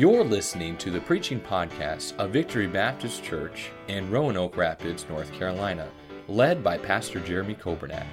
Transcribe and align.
You're 0.00 0.24
listening 0.24 0.78
to 0.78 0.90
the 0.90 1.02
preaching 1.02 1.38
podcast 1.38 2.16
of 2.16 2.30
Victory 2.30 2.66
Baptist 2.66 3.22
Church 3.22 3.68
in 3.86 4.10
Roanoke 4.10 4.56
Rapids, 4.56 5.04
North 5.10 5.30
Carolina, 5.30 5.90
led 6.26 6.64
by 6.64 6.78
Pastor 6.78 7.20
Jeremy 7.20 7.52
Coburnack. 7.54 8.06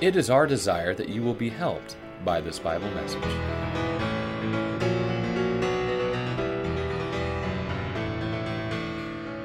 It 0.00 0.14
is 0.14 0.30
our 0.30 0.46
desire 0.46 0.94
that 0.94 1.08
you 1.08 1.22
will 1.22 1.34
be 1.34 1.48
helped 1.48 1.96
by 2.24 2.40
this 2.40 2.60
Bible 2.60 2.88
message. 2.92 3.20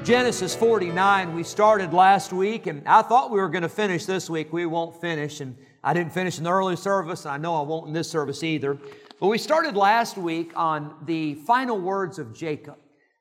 Genesis 0.04 0.54
49, 0.54 1.34
we 1.34 1.42
started 1.42 1.92
last 1.92 2.32
week, 2.32 2.68
and 2.68 2.86
I 2.86 3.02
thought 3.02 3.32
we 3.32 3.40
were 3.40 3.48
going 3.48 3.62
to 3.62 3.68
finish 3.68 4.06
this 4.06 4.30
week. 4.30 4.52
We 4.52 4.64
won't 4.66 5.00
finish, 5.00 5.40
and 5.40 5.56
I 5.82 5.92
didn't 5.92 6.12
finish 6.12 6.38
in 6.38 6.44
the 6.44 6.52
early 6.52 6.76
service, 6.76 7.24
and 7.24 7.34
I 7.34 7.38
know 7.38 7.56
I 7.56 7.62
won't 7.62 7.88
in 7.88 7.94
this 7.94 8.08
service 8.08 8.44
either. 8.44 8.78
We 9.26 9.38
started 9.38 9.74
last 9.74 10.18
week 10.18 10.52
on 10.54 10.94
the 11.06 11.34
final 11.34 11.80
words 11.80 12.18
of 12.18 12.34
Jacob. 12.34 12.76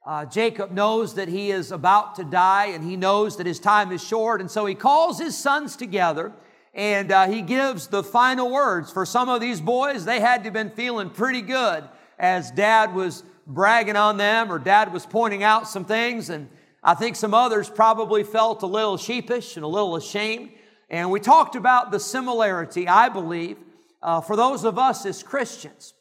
Uh, 0.06 0.26
Jacob 0.26 0.72
knows 0.72 1.16
that 1.16 1.30
he 1.30 1.50
is 1.50 1.72
about 1.72 2.16
to 2.16 2.26
die, 2.26 2.68
and 2.68 2.84
he 2.84 2.98
knows 2.98 3.38
that 3.38 3.48
his 3.48 3.58
time 3.58 3.90
is 3.92 4.04
short, 4.04 4.42
and 4.42 4.52
so 4.52 4.66
he 4.66 4.76
calls 4.76 5.18
his 5.18 5.38
sons 5.38 5.78
together 5.78 6.34
and 6.74 7.12
uh, 7.12 7.28
he 7.28 7.42
gives 7.42 7.88
the 7.88 8.04
final 8.04 8.52
words. 8.52 8.92
For 8.92 9.06
some 9.06 9.30
of 9.30 9.40
these 9.40 9.62
boys, 9.62 10.06
they 10.06 10.20
had 10.20 10.38
to 10.40 10.46
have 10.46 10.54
been 10.54 10.72
feeling 10.72 11.10
pretty 11.10 11.42
good 11.42 11.84
as 12.18 12.52
dad 12.52 12.94
was 12.96 13.24
bragging 13.46 13.96
on 13.96 14.18
them 14.18 14.52
or 14.52 14.58
dad 14.58 14.92
was 14.92 15.06
pointing 15.06 15.44
out 15.44 15.68
some 15.68 15.86
things. 15.86 16.30
And 16.30 16.50
I 16.84 16.96
think 16.96 17.16
some 17.16 17.34
others 17.34 17.70
probably 17.70 18.24
felt 18.24 18.64
a 18.64 18.68
little 18.68 18.98
sheepish 18.98 19.56
and 19.56 19.64
a 19.64 19.68
little 19.68 19.96
ashamed. 19.96 20.50
And 20.90 21.12
we 21.12 21.20
talked 21.20 21.56
about 21.56 21.92
the 21.92 22.00
similarity, 22.00 22.88
I 22.88 23.10
believe, 23.10 23.58
uh, 24.04 24.22
for 24.22 24.36
those 24.36 24.64
of 24.66 24.78
us 24.78 25.06
as 25.06 25.24
Christians. 25.24 25.94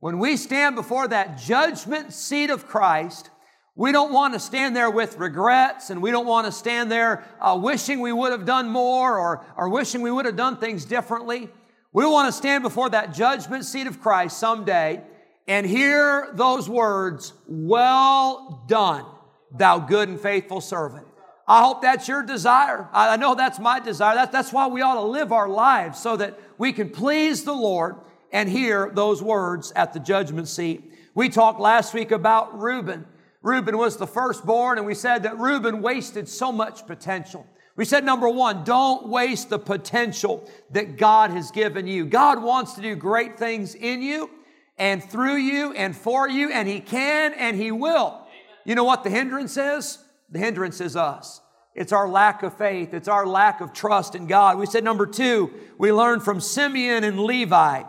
When 0.00 0.18
we 0.18 0.36
stand 0.36 0.76
before 0.76 1.06
that 1.08 1.38
judgment 1.38 2.12
seat 2.12 2.48
of 2.50 2.66
Christ, 2.66 3.30
we 3.76 3.92
don't 3.92 4.12
want 4.12 4.34
to 4.34 4.40
stand 4.40 4.74
there 4.74 4.90
with 4.90 5.18
regrets 5.18 5.90
and 5.90 6.02
we 6.02 6.10
don't 6.10 6.26
want 6.26 6.46
to 6.46 6.52
stand 6.52 6.90
there 6.90 7.24
uh, 7.40 7.58
wishing 7.62 8.00
we 8.00 8.12
would 8.12 8.32
have 8.32 8.46
done 8.46 8.68
more 8.68 9.18
or, 9.18 9.44
or 9.56 9.68
wishing 9.68 10.00
we 10.00 10.10
would 10.10 10.24
have 10.24 10.36
done 10.36 10.56
things 10.56 10.84
differently. 10.84 11.50
We 11.92 12.06
want 12.06 12.28
to 12.28 12.32
stand 12.32 12.62
before 12.62 12.90
that 12.90 13.12
judgment 13.12 13.64
seat 13.64 13.86
of 13.86 14.00
Christ 14.00 14.38
someday 14.38 15.02
and 15.46 15.66
hear 15.66 16.30
those 16.34 16.68
words, 16.68 17.32
Well 17.46 18.64
done, 18.68 19.04
thou 19.52 19.78
good 19.78 20.08
and 20.08 20.20
faithful 20.20 20.60
servant. 20.60 21.06
I 21.50 21.62
hope 21.62 21.82
that's 21.82 22.06
your 22.06 22.22
desire. 22.22 22.88
I 22.92 23.16
know 23.16 23.34
that's 23.34 23.58
my 23.58 23.80
desire. 23.80 24.14
That, 24.14 24.30
that's 24.30 24.52
why 24.52 24.68
we 24.68 24.82
ought 24.82 24.94
to 24.94 25.02
live 25.02 25.32
our 25.32 25.48
lives 25.48 25.98
so 25.98 26.16
that 26.16 26.38
we 26.60 26.74
can 26.74 26.90
please 26.90 27.42
the 27.44 27.54
Lord 27.54 27.96
and 28.32 28.46
hear 28.46 28.90
those 28.92 29.22
words 29.22 29.72
at 29.74 29.94
the 29.94 29.98
judgment 29.98 30.46
seat. 30.46 30.92
We 31.14 31.30
talked 31.30 31.58
last 31.58 31.94
week 31.94 32.10
about 32.10 32.60
Reuben. 32.60 33.06
Reuben 33.40 33.78
was 33.78 33.96
the 33.96 34.06
firstborn, 34.06 34.76
and 34.76 34.86
we 34.86 34.94
said 34.94 35.22
that 35.22 35.38
Reuben 35.38 35.80
wasted 35.80 36.28
so 36.28 36.52
much 36.52 36.86
potential. 36.86 37.46
We 37.76 37.86
said, 37.86 38.04
number 38.04 38.28
one, 38.28 38.64
don't 38.64 39.08
waste 39.08 39.48
the 39.48 39.58
potential 39.58 40.50
that 40.72 40.98
God 40.98 41.30
has 41.30 41.50
given 41.50 41.86
you. 41.86 42.04
God 42.04 42.42
wants 42.42 42.74
to 42.74 42.82
do 42.82 42.94
great 42.94 43.38
things 43.38 43.74
in 43.74 44.02
you 44.02 44.28
and 44.76 45.02
through 45.02 45.36
you 45.36 45.72
and 45.72 45.96
for 45.96 46.28
you, 46.28 46.52
and 46.52 46.68
He 46.68 46.80
can 46.80 47.32
and 47.32 47.56
He 47.56 47.72
will. 47.72 48.20
You 48.66 48.74
know 48.74 48.84
what 48.84 49.02
the 49.02 49.08
hindrance 49.08 49.56
is? 49.56 49.98
The 50.28 50.38
hindrance 50.38 50.82
is 50.82 50.94
us. 50.94 51.40
It's 51.74 51.92
our 51.92 52.08
lack 52.08 52.42
of 52.42 52.56
faith. 52.56 52.94
It's 52.94 53.08
our 53.08 53.26
lack 53.26 53.60
of 53.60 53.72
trust 53.72 54.14
in 54.14 54.26
God. 54.26 54.58
We 54.58 54.66
said, 54.66 54.84
number 54.84 55.06
two, 55.06 55.52
we 55.78 55.92
learned 55.92 56.22
from 56.22 56.40
Simeon 56.40 57.04
and 57.04 57.20
Levi, 57.20 57.82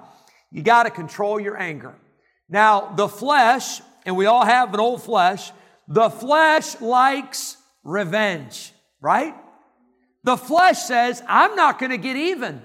you 0.51 0.61
got 0.61 0.83
to 0.83 0.91
control 0.91 1.39
your 1.39 1.57
anger. 1.57 1.95
Now, 2.49 2.93
the 2.95 3.07
flesh 3.07 3.81
and 4.05 4.15
we 4.15 4.25
all 4.25 4.45
have 4.45 4.73
an 4.73 4.79
old 4.79 5.03
flesh, 5.03 5.51
the 5.87 6.09
flesh 6.09 6.79
likes 6.81 7.57
revenge, 7.83 8.73
right? 8.99 9.35
The 10.23 10.37
flesh 10.37 10.79
says, 10.79 11.21
I'm 11.27 11.55
not 11.55 11.79
going 11.79 11.91
to 11.91 11.97
get 11.97 12.15
even. 12.15 12.61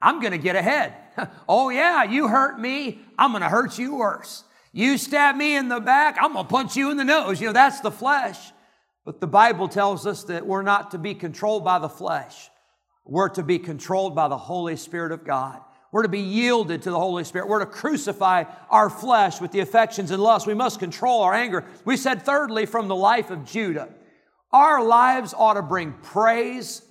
I'm 0.00 0.20
going 0.20 0.32
to 0.32 0.38
get 0.38 0.56
ahead. 0.56 0.94
oh, 1.48 1.70
yeah, 1.70 2.04
you 2.04 2.28
hurt 2.28 2.60
me. 2.60 3.00
I'm 3.18 3.32
going 3.32 3.42
to 3.42 3.48
hurt 3.48 3.78
you 3.78 3.96
worse. 3.96 4.44
You 4.72 4.98
stab 4.98 5.36
me 5.36 5.56
in 5.56 5.68
the 5.68 5.80
back. 5.80 6.16
I'm 6.20 6.34
going 6.34 6.44
to 6.44 6.50
punch 6.50 6.76
you 6.76 6.90
in 6.90 6.96
the 6.96 7.04
nose. 7.04 7.40
You 7.40 7.48
know, 7.48 7.52
that's 7.52 7.80
the 7.80 7.90
flesh. 7.90 8.38
But 9.04 9.20
the 9.20 9.26
Bible 9.26 9.68
tells 9.68 10.06
us 10.06 10.24
that 10.24 10.46
we're 10.46 10.62
not 10.62 10.90
to 10.90 10.98
be 10.98 11.14
controlled 11.14 11.64
by 11.64 11.78
the 11.78 11.88
flesh. 11.88 12.50
We're 13.04 13.30
to 13.30 13.42
be 13.42 13.58
controlled 13.58 14.14
by 14.14 14.28
the 14.28 14.36
Holy 14.36 14.76
Spirit 14.76 15.12
of 15.12 15.24
God. 15.24 15.60
We're 15.90 16.02
to 16.02 16.08
be 16.08 16.20
yielded 16.20 16.82
to 16.82 16.90
the 16.90 16.98
Holy 16.98 17.24
Spirit. 17.24 17.48
We're 17.48 17.60
to 17.60 17.66
crucify 17.66 18.44
our 18.68 18.90
flesh 18.90 19.40
with 19.40 19.52
the 19.52 19.60
affections 19.60 20.10
and 20.10 20.22
lusts. 20.22 20.46
We 20.46 20.52
must 20.52 20.78
control 20.78 21.22
our 21.22 21.32
anger. 21.32 21.64
We 21.86 21.96
said, 21.96 22.22
thirdly, 22.22 22.66
from 22.66 22.88
the 22.88 22.96
life 22.96 23.30
of 23.30 23.46
Judah, 23.46 23.88
our 24.52 24.84
lives 24.84 25.32
ought 25.34 25.54
to 25.54 25.62
bring 25.62 25.92
praise 25.92 26.82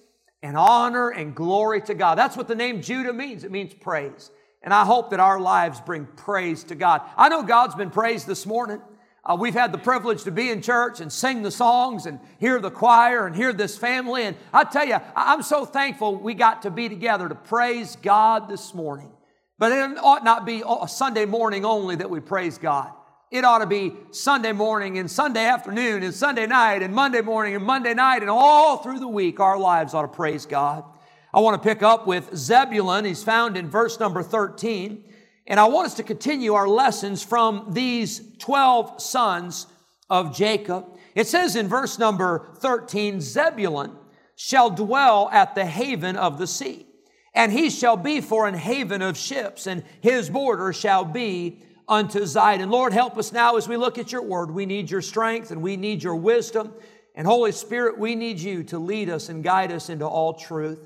and 0.42 0.58
honor 0.58 1.10
and 1.10 1.36
glory 1.36 1.82
to 1.82 1.94
God. 1.94 2.18
That's 2.18 2.36
what 2.36 2.48
the 2.48 2.56
name 2.56 2.82
Judah 2.82 3.14
means. 3.14 3.44
It 3.44 3.52
means 3.52 3.74
praise. 3.76 4.32
And 4.64 4.74
I 4.74 4.86
hope 4.86 5.12
that 5.12 5.20
our 5.20 5.40
lives 5.40 5.80
bring 5.82 6.06
praise 6.06 6.64
to 6.66 6.76
God. 6.76 7.02
I 7.16 7.30
know 7.30 7.44
God's 7.44 7.76
been 7.76 7.92
praised 7.92 8.26
this 8.26 8.46
morning. 8.46 8.82
Uh, 9.28 9.36
we've 9.36 9.54
had 9.54 9.74
the 9.74 9.78
privilege 9.78 10.24
to 10.24 10.32
be 10.32 10.50
in 10.50 10.62
church 10.62 11.02
and 11.02 11.12
sing 11.12 11.42
the 11.42 11.52
songs 11.52 12.06
and 12.06 12.18
hear 12.40 12.62
the 12.62 12.72
choir 12.72 13.28
and 13.28 13.36
hear 13.36 13.52
this 13.52 13.78
family. 13.78 14.24
And 14.24 14.38
I 14.54 14.64
tell 14.64 14.88
you, 14.88 14.98
I'm 15.18 15.44
so 15.44 15.66
thankful 15.66 16.16
we 16.16 16.34
got 16.34 16.62
to 16.62 16.72
be 16.72 16.88
together 16.88 17.28
to 17.28 17.36
praise 17.36 17.98
God 17.98 18.48
this 18.48 18.74
morning. 18.74 19.12
But 19.60 19.74
it 19.74 19.98
ought 19.98 20.24
not 20.24 20.46
be 20.46 20.64
a 20.66 20.88
Sunday 20.88 21.26
morning 21.26 21.66
only 21.66 21.98
that 21.98 22.10
we 22.10 22.22
praise 22.22 22.58
God. 22.58 22.92
It 23.30 23.44
ought 23.44 23.60
to 23.60 23.66
be 23.66 23.94
Sunday 24.12 24.54
morning 24.54 24.98
and 24.98 25.12
Sunday 25.12 25.46
afternoon 25.46 26.04
and 26.04 26.14
Sunday 26.14 26.48
night 26.48 26.82
and 26.82 26.94
Monday 26.94 27.20
morning 27.20 27.56
and 27.56 27.66
Monday 27.66 27.94
night 27.94 28.22
and 28.22 28.30
all 28.30 28.78
through 28.78 29.00
the 29.00 29.08
week, 29.10 29.42
our 29.42 29.60
lives 29.60 29.94
ought 29.94 30.04
to 30.04 30.08
praise 30.08 30.46
God. 30.46 30.86
I 31.34 31.42
want 31.42 31.62
to 31.62 31.68
pick 31.68 31.84
up 31.84 32.08
with 32.08 32.34
Zebulun. 32.34 33.04
He's 33.04 33.24
found 33.24 33.58
in 33.58 33.70
verse 33.70 34.00
number 34.00 34.24
13. 34.24 35.04
And 35.48 35.60
I 35.60 35.66
want 35.66 35.88
us 35.88 35.94
to 35.96 36.04
continue 36.04 36.54
our 36.54 36.68
lessons 36.68 37.24
from 37.24 37.68
these 37.70 38.22
12 38.40 39.02
sons 39.02 39.68
of 40.10 40.36
Jacob. 40.36 40.86
It 41.16 41.28
says 41.28 41.56
in 41.56 41.68
verse 41.68 41.98
number 41.98 42.50
13, 42.58 43.22
Zebulun 43.22 43.96
shall 44.36 44.70
dwell 44.70 45.30
at 45.32 45.56
the 45.56 45.66
haven 45.66 46.16
of 46.16 46.38
the 46.38 46.48
sea, 46.48 46.86
and 47.34 47.52
he 47.52 47.70
shall 47.70 47.98
be 47.98 48.22
for 48.22 48.48
an 48.48 48.54
haven 48.54 49.02
of 49.02 49.18
ships, 49.18 49.68
and 49.68 49.84
his 50.02 50.30
border 50.30 50.74
shall 50.74 51.06
be 51.06 51.64
unto 51.88 52.20
Zidon. 52.22 52.70
Lord, 52.70 52.94
help 52.94 53.18
us 53.18 53.32
now 53.32 53.56
as 53.56 53.68
we 53.68 53.78
look 53.78 53.98
at 53.98 54.12
your 54.12 54.22
word. 54.22 54.52
We 54.52 54.66
need 54.66 54.92
your 54.92 55.02
strength 55.02 55.52
and 55.52 55.62
we 55.62 55.78
need 55.78 56.04
your 56.04 56.16
wisdom. 56.16 56.74
And 57.16 57.26
Holy 57.26 57.52
Spirit, 57.52 57.98
we 57.98 58.16
need 58.16 58.40
you 58.40 58.64
to 58.66 58.78
lead 58.78 59.10
us 59.10 59.30
and 59.30 59.44
guide 59.44 59.72
us 59.72 59.90
into 59.90 60.06
all 60.06 60.34
truth. 60.34 60.80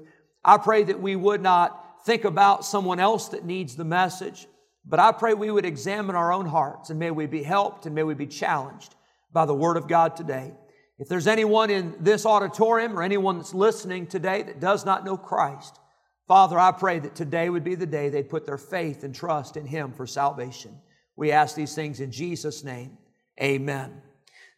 I 0.45 0.57
pray 0.57 0.83
that 0.83 1.01
we 1.01 1.15
would 1.15 1.41
not 1.41 2.05
think 2.05 2.23
about 2.23 2.65
someone 2.65 2.99
else 2.99 3.29
that 3.29 3.45
needs 3.45 3.75
the 3.75 3.83
message, 3.83 4.47
but 4.85 4.99
I 4.99 5.11
pray 5.11 5.33
we 5.33 5.51
would 5.51 5.65
examine 5.65 6.15
our 6.15 6.33
own 6.33 6.45
hearts 6.45 6.89
and 6.89 6.99
may 6.99 7.11
we 7.11 7.27
be 7.27 7.43
helped 7.43 7.85
and 7.85 7.95
may 7.95 8.03
we 8.03 8.13
be 8.13 8.27
challenged 8.27 8.95
by 9.31 9.45
the 9.45 9.53
Word 9.53 9.77
of 9.77 9.87
God 9.87 10.15
today. 10.15 10.53
If 10.97 11.07
there's 11.07 11.27
anyone 11.27 11.69
in 11.69 11.95
this 11.99 12.25
auditorium 12.25 12.97
or 12.97 13.01
anyone 13.01 13.37
that's 13.37 13.53
listening 13.53 14.07
today 14.07 14.43
that 14.43 14.59
does 14.59 14.85
not 14.85 15.03
know 15.05 15.17
Christ, 15.17 15.79
Father, 16.27 16.59
I 16.59 16.71
pray 16.71 16.99
that 16.99 17.15
today 17.15 17.49
would 17.49 17.63
be 17.63 17.75
the 17.75 17.85
day 17.85 18.09
they 18.09 18.23
put 18.23 18.45
their 18.45 18.57
faith 18.57 19.03
and 19.03 19.13
trust 19.13 19.57
in 19.57 19.65
Him 19.65 19.91
for 19.91 20.05
salvation. 20.05 20.79
We 21.15 21.31
ask 21.31 21.55
these 21.55 21.75
things 21.75 21.99
in 21.99 22.11
Jesus' 22.11 22.63
name. 22.63 22.97
Amen. 23.41 24.01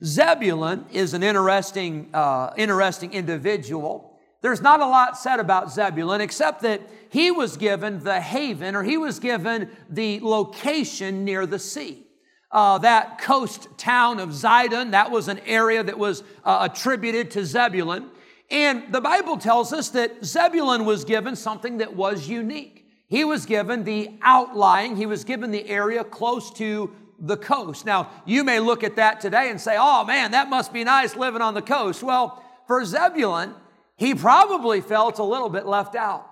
Zebulun 0.03 0.85
is 0.91 1.13
an 1.13 1.23
interesting, 1.23 2.09
uh, 2.13 2.53
interesting 2.57 3.13
individual. 3.13 4.12
There's 4.43 4.61
not 4.61 4.81
a 4.81 4.85
lot 4.85 5.17
said 5.17 5.39
about 5.39 5.71
Zebulun 5.71 6.19
except 6.19 6.63
that 6.63 6.81
he 7.09 7.31
was 7.31 7.55
given 7.55 8.03
the 8.03 8.19
haven 8.19 8.75
or 8.75 8.83
he 8.83 8.97
was 8.97 9.17
given 9.19 9.69
the 9.89 10.19
location 10.19 11.23
near 11.23 11.45
the 11.45 11.57
sea. 11.57 12.05
Uh, 12.51 12.77
that 12.79 13.21
coast 13.21 13.69
town 13.77 14.19
of 14.19 14.29
Zidon, 14.29 14.91
that 14.91 15.11
was 15.11 15.29
an 15.29 15.39
area 15.45 15.81
that 15.81 15.97
was 15.97 16.23
uh, 16.43 16.67
attributed 16.69 17.31
to 17.31 17.45
Zebulun. 17.45 18.09
And 18.51 18.91
the 18.91 18.99
Bible 18.99 19.37
tells 19.37 19.71
us 19.71 19.89
that 19.91 20.25
Zebulun 20.25 20.83
was 20.83 21.05
given 21.05 21.37
something 21.37 21.77
that 21.77 21.95
was 21.95 22.27
unique. 22.27 22.85
He 23.07 23.23
was 23.23 23.45
given 23.45 23.85
the 23.85 24.11
outlying, 24.21 24.97
he 24.97 25.05
was 25.05 25.23
given 25.23 25.51
the 25.51 25.69
area 25.69 26.03
close 26.03 26.51
to 26.55 26.93
the 27.17 27.37
coast. 27.37 27.85
Now, 27.85 28.09
you 28.25 28.43
may 28.43 28.59
look 28.59 28.83
at 28.83 28.97
that 28.97 29.21
today 29.21 29.49
and 29.49 29.61
say, 29.61 29.77
oh 29.79 30.03
man, 30.03 30.31
that 30.31 30.49
must 30.49 30.73
be 30.73 30.83
nice 30.83 31.15
living 31.15 31.41
on 31.41 31.53
the 31.53 31.61
coast. 31.61 32.03
Well, 32.03 32.43
for 32.67 32.83
Zebulun, 32.83 33.55
he 34.03 34.13
probably 34.13 34.81
felt 34.81 35.17
a 35.17 35.23
little 35.23 35.47
bit 35.49 35.65
left 35.65 35.95
out. 35.95 36.29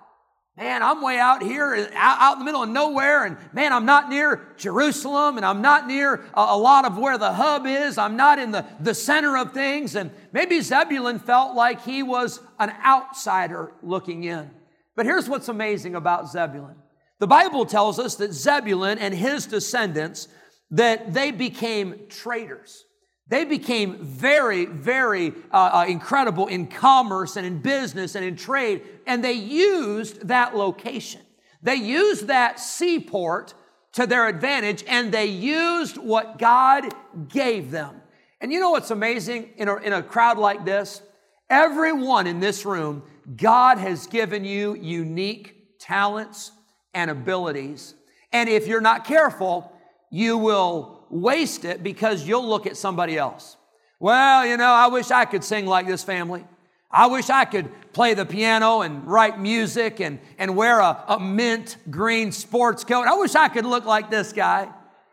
Man, 0.58 0.82
I'm 0.82 1.00
way 1.00 1.18
out 1.18 1.42
here, 1.42 1.90
out 1.94 2.34
in 2.34 2.40
the 2.40 2.44
middle 2.44 2.62
of 2.62 2.68
nowhere, 2.68 3.24
and 3.24 3.38
man, 3.54 3.72
I'm 3.72 3.86
not 3.86 4.10
near 4.10 4.52
Jerusalem, 4.58 5.38
and 5.38 5.46
I'm 5.46 5.62
not 5.62 5.86
near 5.86 6.22
a 6.34 6.58
lot 6.58 6.84
of 6.84 6.98
where 6.98 7.16
the 7.16 7.32
hub 7.32 7.64
is. 7.66 7.96
I'm 7.96 8.16
not 8.16 8.38
in 8.38 8.50
the, 8.50 8.66
the 8.78 8.94
center 8.94 9.38
of 9.38 9.54
things. 9.54 9.96
And 9.96 10.10
maybe 10.32 10.60
Zebulun 10.60 11.18
felt 11.18 11.56
like 11.56 11.82
he 11.82 12.02
was 12.02 12.40
an 12.58 12.70
outsider 12.84 13.72
looking 13.82 14.24
in. 14.24 14.50
But 14.94 15.06
here's 15.06 15.26
what's 15.26 15.48
amazing 15.48 15.94
about 15.94 16.30
Zebulun 16.30 16.76
the 17.20 17.26
Bible 17.26 17.64
tells 17.64 17.98
us 17.98 18.16
that 18.16 18.34
Zebulun 18.34 18.98
and 18.98 19.14
his 19.14 19.46
descendants, 19.46 20.28
that 20.72 21.14
they 21.14 21.30
became 21.30 22.08
traders. 22.10 22.84
They 23.32 23.46
became 23.46 23.96
very, 23.96 24.66
very 24.66 25.32
uh, 25.50 25.70
uh, 25.72 25.84
incredible 25.88 26.48
in 26.48 26.66
commerce 26.66 27.36
and 27.36 27.46
in 27.46 27.62
business 27.62 28.14
and 28.14 28.22
in 28.22 28.36
trade, 28.36 28.82
and 29.06 29.24
they 29.24 29.32
used 29.32 30.28
that 30.28 30.54
location. 30.54 31.22
They 31.62 31.76
used 31.76 32.26
that 32.26 32.60
seaport 32.60 33.54
to 33.92 34.06
their 34.06 34.26
advantage, 34.26 34.84
and 34.86 35.10
they 35.10 35.24
used 35.24 35.96
what 35.96 36.38
God 36.38 36.94
gave 37.30 37.70
them. 37.70 38.02
And 38.42 38.52
you 38.52 38.60
know 38.60 38.72
what's 38.72 38.90
amazing 38.90 39.54
in 39.56 39.66
a, 39.66 39.76
in 39.76 39.94
a 39.94 40.02
crowd 40.02 40.36
like 40.36 40.66
this? 40.66 41.00
Everyone 41.48 42.26
in 42.26 42.38
this 42.38 42.66
room, 42.66 43.02
God 43.34 43.78
has 43.78 44.06
given 44.06 44.44
you 44.44 44.74
unique 44.74 45.78
talents 45.78 46.52
and 46.92 47.10
abilities. 47.10 47.94
And 48.30 48.50
if 48.50 48.66
you're 48.66 48.82
not 48.82 49.06
careful, 49.06 49.72
you 50.10 50.36
will 50.36 51.01
waste 51.12 51.64
it 51.64 51.82
because 51.82 52.26
you'll 52.26 52.48
look 52.48 52.66
at 52.66 52.76
somebody 52.76 53.16
else. 53.16 53.56
Well, 54.00 54.44
you 54.46 54.56
know, 54.56 54.64
I 54.72 54.88
wish 54.88 55.10
I 55.12 55.24
could 55.26 55.44
sing 55.44 55.66
like 55.66 55.86
this 55.86 56.02
family. 56.02 56.44
I 56.90 57.06
wish 57.06 57.30
I 57.30 57.44
could 57.44 57.70
play 57.92 58.14
the 58.14 58.26
piano 58.26 58.80
and 58.80 59.06
write 59.06 59.38
music 59.38 60.00
and, 60.00 60.18
and 60.38 60.56
wear 60.56 60.80
a, 60.80 61.04
a 61.08 61.20
mint 61.20 61.76
green 61.90 62.32
sports 62.32 62.84
coat. 62.84 63.06
I 63.06 63.14
wish 63.14 63.34
I 63.34 63.48
could 63.48 63.64
look 63.64 63.84
like 63.84 64.10
this 64.10 64.32
guy. 64.32 64.68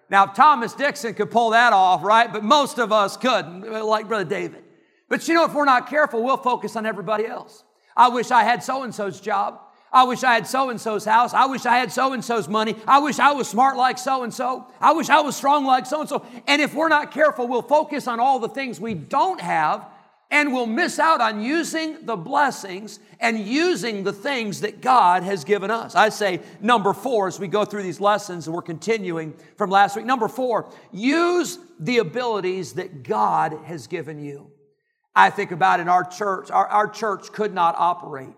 Now, 0.09 0.25
Thomas 0.25 0.73
Dixon 0.73 1.13
could 1.13 1.29
pull 1.29 1.51
that 1.51 1.71
off, 1.71 2.03
right? 2.03 2.31
But 2.31 2.43
most 2.43 2.79
of 2.79 2.91
us 2.91 3.15
couldn't, 3.15 3.61
like 3.61 4.07
Brother 4.07 4.25
David. 4.25 4.63
But 5.07 5.27
you 5.27 5.35
know, 5.35 5.45
if 5.45 5.53
we're 5.53 5.65
not 5.65 5.89
careful, 5.89 6.23
we'll 6.23 6.37
focus 6.37 6.75
on 6.75 6.85
everybody 6.85 7.25
else. 7.25 7.63
I 7.95 8.09
wish 8.09 8.31
I 8.31 8.43
had 8.43 8.63
so 8.63 8.83
and 8.83 8.93
so's 8.93 9.19
job. 9.19 9.59
I 9.91 10.03
wish 10.03 10.23
I 10.23 10.35
had 10.35 10.47
so 10.47 10.69
and 10.69 10.79
so's 10.79 11.05
house. 11.05 11.33
I 11.33 11.45
wish 11.47 11.65
I 11.65 11.77
had 11.77 11.91
so 11.91 12.13
and 12.13 12.23
so's 12.23 12.47
money. 12.47 12.75
I 12.87 12.99
wish 12.99 13.17
I 13.19 13.31
was 13.31 13.47
smart 13.47 13.75
like 13.75 13.97
so 13.97 14.23
and 14.23 14.33
so. 14.33 14.67
I 14.79 14.93
wish 14.93 15.09
I 15.09 15.21
was 15.21 15.35
strong 15.35 15.65
like 15.65 15.85
so 15.85 16.01
and 16.01 16.09
so. 16.09 16.25
And 16.47 16.61
if 16.61 16.73
we're 16.75 16.89
not 16.89 17.11
careful, 17.11 17.47
we'll 17.47 17.61
focus 17.61 18.07
on 18.07 18.19
all 18.19 18.39
the 18.39 18.49
things 18.49 18.79
we 18.79 18.93
don't 18.93 19.41
have 19.41 19.85
and 20.31 20.53
we'll 20.53 20.67
miss 20.67 20.99
out 20.99 21.21
on 21.21 21.41
using 21.41 22.05
the 22.05 22.15
blessings 22.15 22.99
and 23.19 23.39
using 23.39 24.03
the 24.03 24.13
things 24.13 24.61
that 24.61 24.79
God 24.79 25.23
has 25.23 25.43
given 25.43 25.71
us. 25.71 25.95
I 25.95 26.09
say 26.09 26.41
number 26.61 26.93
four 26.93 27.27
as 27.27 27.39
we 27.39 27.47
go 27.47 27.65
through 27.65 27.83
these 27.83 27.99
lessons 27.99 28.45
and 28.45 28.55
we're 28.55 28.61
continuing 28.61 29.33
from 29.57 29.71
last 29.71 29.95
week. 29.95 30.05
Number 30.05 30.27
four, 30.27 30.71
use 30.91 31.57
the 31.79 31.97
abilities 31.97 32.73
that 32.73 33.01
God 33.01 33.57
has 33.65 33.87
given 33.87 34.23
you. 34.23 34.51
I 35.15 35.31
think 35.31 35.51
about 35.51 35.79
in 35.79 35.89
our 35.89 36.03
church, 36.03 36.51
our, 36.51 36.67
our 36.67 36.87
church 36.87 37.31
could 37.31 37.53
not 37.53 37.73
operate 37.77 38.29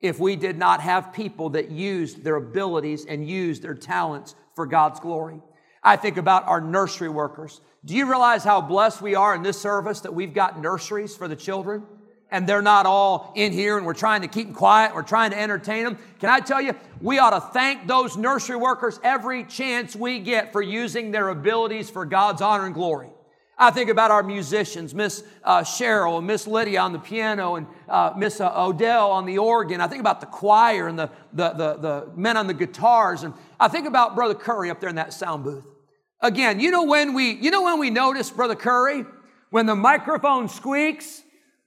if 0.00 0.20
we 0.20 0.36
did 0.36 0.56
not 0.56 0.80
have 0.80 1.12
people 1.12 1.50
that 1.50 1.70
used 1.70 2.22
their 2.22 2.36
abilities 2.36 3.04
and 3.04 3.28
used 3.28 3.62
their 3.62 3.74
talents 3.74 4.34
for 4.54 4.66
God's 4.66 5.00
glory. 5.00 5.40
I 5.82 5.96
think 5.96 6.16
about 6.16 6.46
our 6.46 6.60
nursery 6.60 7.08
workers. 7.08 7.60
Do 7.84 7.94
you 7.94 8.08
realize 8.08 8.44
how 8.44 8.60
blessed 8.60 9.00
we 9.00 9.14
are 9.14 9.34
in 9.34 9.42
this 9.42 9.60
service 9.60 10.00
that 10.00 10.14
we've 10.14 10.34
got 10.34 10.60
nurseries 10.60 11.16
for 11.16 11.28
the 11.28 11.36
children? 11.36 11.84
And 12.30 12.46
they're 12.46 12.62
not 12.62 12.84
all 12.84 13.32
in 13.36 13.52
here 13.52 13.78
and 13.78 13.86
we're 13.86 13.94
trying 13.94 14.20
to 14.22 14.28
keep 14.28 14.48
them 14.48 14.54
quiet, 14.54 14.94
we're 14.94 15.02
trying 15.02 15.30
to 15.30 15.40
entertain 15.40 15.84
them. 15.84 15.98
Can 16.20 16.28
I 16.28 16.40
tell 16.40 16.60
you, 16.60 16.74
we 17.00 17.18
ought 17.18 17.30
to 17.30 17.40
thank 17.40 17.86
those 17.86 18.16
nursery 18.16 18.56
workers 18.56 19.00
every 19.02 19.44
chance 19.44 19.96
we 19.96 20.18
get 20.18 20.52
for 20.52 20.60
using 20.60 21.10
their 21.10 21.30
abilities 21.30 21.88
for 21.88 22.04
God's 22.04 22.42
honor 22.42 22.66
and 22.66 22.74
glory. 22.74 23.08
I 23.60 23.72
think 23.72 23.90
about 23.90 24.12
our 24.12 24.22
musicians, 24.22 24.94
Miss 24.94 25.24
uh, 25.42 25.62
Cheryl 25.62 26.18
and 26.18 26.26
Miss 26.26 26.46
Lydia 26.46 26.80
on 26.80 26.92
the 26.92 27.00
piano 27.00 27.56
and 27.56 27.66
uh, 27.88 28.12
Miss 28.16 28.40
uh, 28.40 28.52
Odell 28.54 29.10
on 29.10 29.26
the 29.26 29.38
organ. 29.38 29.80
I 29.80 29.88
think 29.88 30.00
about 30.00 30.20
the 30.20 30.26
choir 30.26 30.86
and 30.86 30.96
the, 30.96 31.10
the, 31.32 31.50
the, 31.50 31.74
the, 31.74 32.10
men 32.14 32.36
on 32.36 32.46
the 32.46 32.54
guitars. 32.54 33.24
And 33.24 33.34
I 33.58 33.66
think 33.66 33.88
about 33.88 34.14
Brother 34.14 34.34
Curry 34.34 34.70
up 34.70 34.78
there 34.78 34.88
in 34.88 34.94
that 34.94 35.12
sound 35.12 35.42
booth. 35.42 35.64
Again, 36.20 36.60
you 36.60 36.70
know 36.70 36.84
when 36.84 37.14
we, 37.14 37.32
you 37.32 37.50
know 37.50 37.62
when 37.64 37.80
we 37.80 37.90
notice 37.90 38.30
Brother 38.30 38.54
Curry? 38.54 39.04
When 39.50 39.66
the 39.66 39.74
microphone 39.74 40.48
squeaks 40.48 41.22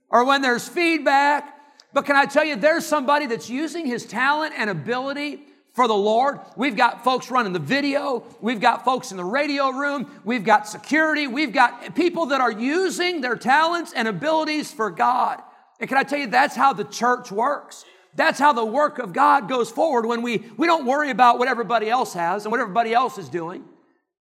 or 0.09 0.23
when 0.23 0.41
there's 0.41 0.69
feedback. 0.69 1.57
But 1.93 2.05
can 2.05 2.15
I 2.15 2.25
tell 2.25 2.45
you, 2.45 2.55
there's 2.55 2.85
somebody 2.85 3.25
that's 3.25 3.49
using 3.49 3.85
his 3.85 4.05
talent 4.05 4.53
and 4.57 4.69
ability 4.69 5.41
for 5.73 5.87
the 5.87 5.95
Lord. 5.95 6.39
We've 6.55 6.75
got 6.75 7.03
folks 7.03 7.31
running 7.31 7.53
the 7.53 7.59
video. 7.59 8.23
We've 8.41 8.59
got 8.59 8.83
folks 8.83 9.11
in 9.11 9.17
the 9.17 9.23
radio 9.23 9.69
room. 9.69 10.11
We've 10.25 10.43
got 10.43 10.67
security. 10.67 11.27
We've 11.27 11.53
got 11.53 11.95
people 11.95 12.27
that 12.27 12.41
are 12.41 12.51
using 12.51 13.21
their 13.21 13.35
talents 13.35 13.93
and 13.93 14.07
abilities 14.07 14.71
for 14.71 14.91
God. 14.91 15.41
And 15.79 15.87
can 15.87 15.97
I 15.97 16.03
tell 16.03 16.19
you, 16.19 16.27
that's 16.27 16.55
how 16.55 16.73
the 16.73 16.83
church 16.83 17.31
works. 17.31 17.85
That's 18.15 18.39
how 18.39 18.53
the 18.53 18.65
work 18.65 18.99
of 18.99 19.13
God 19.13 19.47
goes 19.47 19.71
forward 19.71 20.05
when 20.05 20.21
we, 20.21 20.43
we 20.57 20.67
don't 20.67 20.85
worry 20.85 21.09
about 21.09 21.39
what 21.39 21.47
everybody 21.47 21.89
else 21.89 22.13
has 22.13 22.45
and 22.45 22.51
what 22.51 22.59
everybody 22.59 22.93
else 22.93 23.17
is 23.17 23.29
doing, 23.29 23.63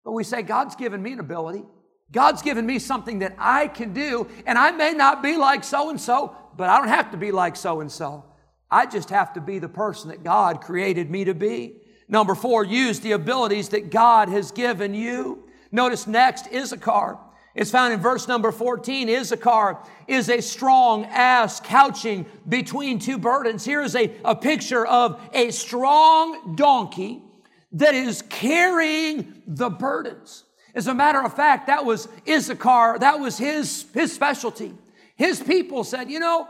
but 0.05 0.13
we 0.13 0.25
say, 0.25 0.43
God's 0.43 0.77
given 0.77 1.03
me 1.03 1.13
an 1.13 1.21
ability. 1.21 1.65
God's 2.13 2.43
given 2.43 2.65
me 2.65 2.79
something 2.79 3.19
that 3.21 3.35
I 3.39 3.69
can 3.69 3.93
do, 3.93 4.29
and 4.47 4.57
I 4.57 4.71
may 4.71 4.93
not 4.93 5.23
be 5.23 5.37
like 5.37 5.65
so 5.65 5.91
and 5.91 6.01
so, 6.01 6.35
but 6.57 6.69
I 6.69 6.79
don't 6.79 6.89
have 6.89 7.11
to 7.11 7.17
be 7.17 7.33
like 7.33 7.57
so 7.57 7.81
and 7.81 7.91
so. 7.91 8.25
I 8.71 8.87
just 8.87 9.11
have 9.11 9.33
to 9.35 9.41
be 9.41 9.59
the 9.59 9.69
person 9.69 10.11
that 10.11 10.23
God 10.23 10.61
created 10.61 11.11
me 11.11 11.25
to 11.25 11.35
be. 11.35 11.77
Number 12.09 12.35
four, 12.35 12.65
use 12.65 13.01
the 13.01 13.13
abilities 13.13 13.71
that 13.71 13.91
God 13.91 14.29
has 14.29 14.51
given 14.51 14.95
you. 14.95 15.45
Notice 15.71 16.07
next, 16.07 16.49
Issachar. 16.53 17.19
It's 17.55 17.71
found 17.71 17.93
in 17.93 18.01
verse 18.01 18.29
number 18.29 18.53
14. 18.53 19.09
Issachar 19.09 19.79
is 20.07 20.29
a 20.29 20.41
strong 20.41 21.07
ass 21.07 21.61
couching 21.61 22.25
between 22.49 22.99
two 22.99 23.19
burdens. 23.19 23.65
Here 23.65 23.83
is 23.83 23.97
a, 23.97 24.15
a 24.25 24.37
picture 24.37 24.87
of 24.87 25.21
a 25.33 25.51
strong 25.51 26.55
donkey 26.55 27.23
that 27.73 27.95
is 27.95 28.23
carrying 28.23 29.43
the 29.47 29.71
burdens. 29.71 30.45
As 30.75 30.87
a 30.87 30.95
matter 30.95 31.21
of 31.21 31.35
fact, 31.35 31.67
that 31.67 31.85
was 31.85 32.09
Issachar, 32.29 32.99
that 33.01 33.19
was 33.19 33.37
his, 33.37 33.87
his 33.93 34.13
specialty. 34.13 34.75
His 35.17 35.43
people 35.43 35.83
said, 35.83 36.11
you 36.11 36.21
know, 36.21 36.47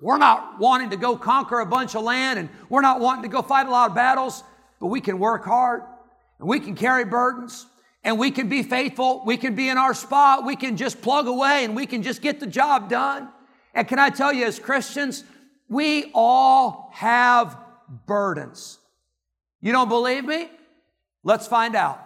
we're 0.00 0.18
not 0.18 0.58
wanting 0.58 0.90
to 0.90 0.96
go 0.96 1.16
conquer 1.16 1.60
a 1.60 1.66
bunch 1.66 1.94
of 1.94 2.02
land 2.02 2.38
and 2.38 2.48
we're 2.68 2.80
not 2.80 3.00
wanting 3.00 3.22
to 3.22 3.28
go 3.28 3.42
fight 3.42 3.66
a 3.66 3.70
lot 3.70 3.90
of 3.90 3.94
battles, 3.94 4.42
but 4.80 4.86
we 4.86 5.00
can 5.00 5.18
work 5.18 5.44
hard 5.44 5.82
and 6.38 6.48
we 6.48 6.58
can 6.58 6.74
carry 6.74 7.04
burdens 7.04 7.66
and 8.02 8.18
we 8.18 8.30
can 8.30 8.48
be 8.48 8.62
faithful. 8.62 9.22
We 9.26 9.36
can 9.36 9.54
be 9.54 9.68
in 9.68 9.76
our 9.76 9.92
spot. 9.92 10.46
We 10.46 10.56
can 10.56 10.76
just 10.76 11.02
plug 11.02 11.26
away 11.26 11.64
and 11.64 11.76
we 11.76 11.86
can 11.86 12.02
just 12.02 12.22
get 12.22 12.40
the 12.40 12.46
job 12.46 12.88
done. 12.88 13.28
And 13.74 13.86
can 13.86 13.98
I 13.98 14.10
tell 14.10 14.32
you, 14.32 14.46
as 14.46 14.58
Christians, 14.58 15.22
we 15.68 16.10
all 16.14 16.90
have 16.94 17.56
burdens. 18.06 18.78
You 19.60 19.72
don't 19.72 19.88
believe 19.88 20.24
me? 20.24 20.48
Let's 21.22 21.46
find 21.46 21.76
out. 21.76 22.00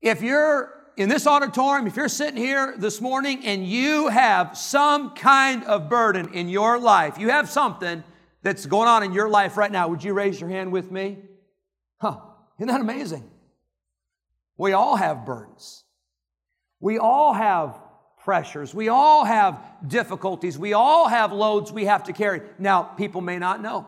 If 0.00 0.22
you're 0.22 0.72
in 0.96 1.10
this 1.10 1.26
auditorium, 1.26 1.86
if 1.86 1.96
you're 1.96 2.08
sitting 2.08 2.38
here 2.38 2.74
this 2.78 3.00
morning 3.00 3.44
and 3.44 3.66
you 3.66 4.08
have 4.08 4.56
some 4.56 5.10
kind 5.10 5.62
of 5.64 5.90
burden 5.90 6.32
in 6.32 6.48
your 6.48 6.78
life, 6.78 7.18
you 7.18 7.28
have 7.28 7.50
something 7.50 8.02
that's 8.42 8.64
going 8.64 8.88
on 8.88 9.02
in 9.02 9.12
your 9.12 9.28
life 9.28 9.56
right 9.56 9.70
now, 9.70 9.88
would 9.88 10.02
you 10.02 10.14
raise 10.14 10.40
your 10.40 10.48
hand 10.48 10.72
with 10.72 10.90
me? 10.90 11.18
Huh, 12.00 12.18
isn't 12.58 12.68
that 12.68 12.80
amazing? 12.80 13.30
We 14.56 14.72
all 14.72 14.96
have 14.96 15.26
burdens. 15.26 15.84
We 16.80 16.98
all 16.98 17.34
have 17.34 17.78
pressures. 18.24 18.72
We 18.72 18.88
all 18.88 19.24
have 19.24 19.60
difficulties. 19.86 20.58
We 20.58 20.72
all 20.72 21.08
have 21.08 21.32
loads 21.32 21.72
we 21.72 21.84
have 21.84 22.04
to 22.04 22.12
carry. 22.12 22.40
Now, 22.58 22.82
people 22.82 23.20
may 23.20 23.38
not 23.38 23.60
know. 23.60 23.86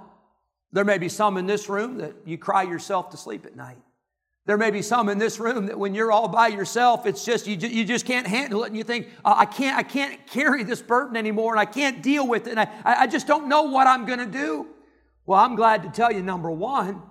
There 0.73 0.85
may 0.85 0.99
be 0.99 1.09
some 1.09 1.38
in 1.38 1.47
this 1.47 1.71
room 1.71 1.99
that 1.99 2.15
you 2.27 2.37
cry 2.37 2.65
yourself 2.65 3.11
to 3.11 3.17
sleep 3.17 3.47
at 3.47 3.57
night. 3.57 3.79
There 4.49 4.57
may 4.57 4.71
be 4.71 4.81
some 4.81 5.11
in 5.11 5.19
this 5.19 5.38
room 5.38 5.67
that 5.67 5.78
when 5.78 5.95
you're 5.95 6.11
all 6.11 6.26
by 6.26 6.47
yourself, 6.47 7.05
it's 7.05 7.23
just 7.23 7.47
you, 7.47 7.55
you 7.59 7.85
just 7.85 8.07
can't 8.07 8.26
handle 8.26 8.64
it, 8.64 8.69
and 8.69 8.76
you 8.78 8.83
think, 8.83 9.09
uh, 9.23 9.35
I 9.37 9.45
can't, 9.45 9.76
I 9.76 9.83
can't 9.83 10.26
carry 10.26 10.64
this 10.64 10.81
burden 10.81 11.19
anymore, 11.19 11.52
and 11.52 11.61
I 11.61 11.67
can't 11.67 12.02
deal 12.02 12.26
with 12.26 12.47
it, 12.47 12.52
and 12.52 12.61
I, 12.61 12.71
I 12.83 13.07
just 13.09 13.26
don't 13.26 13.49
know 13.50 13.64
what 13.64 13.87
I'm 13.87 14.07
going 14.07 14.21
to 14.21 14.25
do. 14.25 14.67
Well, 15.26 15.38
I'm 15.38 15.55
glad 15.55 15.83
to 15.83 15.90
tell 15.90 16.11
you, 16.11 16.23
number 16.23 16.50
one, 16.50 17.02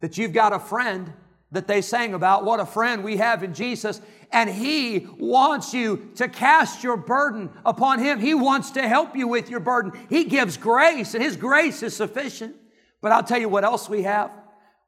that 0.00 0.16
you've 0.16 0.32
got 0.32 0.54
a 0.54 0.58
friend 0.58 1.12
that 1.50 1.66
they 1.66 1.82
sang 1.82 2.14
about. 2.14 2.46
What 2.46 2.58
a 2.58 2.64
friend 2.64 3.04
we 3.04 3.18
have 3.18 3.42
in 3.42 3.52
Jesus. 3.52 4.00
And 4.32 4.48
He 4.48 5.06
wants 5.18 5.74
you 5.74 6.10
to 6.14 6.26
cast 6.26 6.82
your 6.82 6.96
burden 6.96 7.50
upon 7.66 7.98
Him. 7.98 8.18
He 8.18 8.32
wants 8.32 8.70
to 8.70 8.88
help 8.88 9.14
you 9.14 9.28
with 9.28 9.50
your 9.50 9.60
burden. 9.60 9.92
He 10.08 10.24
gives 10.24 10.56
grace, 10.56 11.12
and 11.12 11.22
His 11.22 11.36
grace 11.36 11.82
is 11.82 11.94
sufficient. 11.94 12.56
But 13.02 13.12
I'll 13.12 13.24
tell 13.24 13.38
you 13.38 13.50
what 13.50 13.62
else 13.62 13.90
we 13.90 14.04
have. 14.04 14.30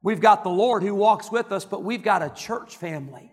We've 0.05 0.21
got 0.21 0.45
the 0.45 0.51
Lord 0.51 0.83
who 0.83 0.95
walks 0.95 1.33
with 1.33 1.51
us, 1.51 1.65
but 1.65 1.83
we've 1.83 2.03
got 2.03 2.23
a 2.23 2.29
church 2.29 2.77
family. 2.77 3.33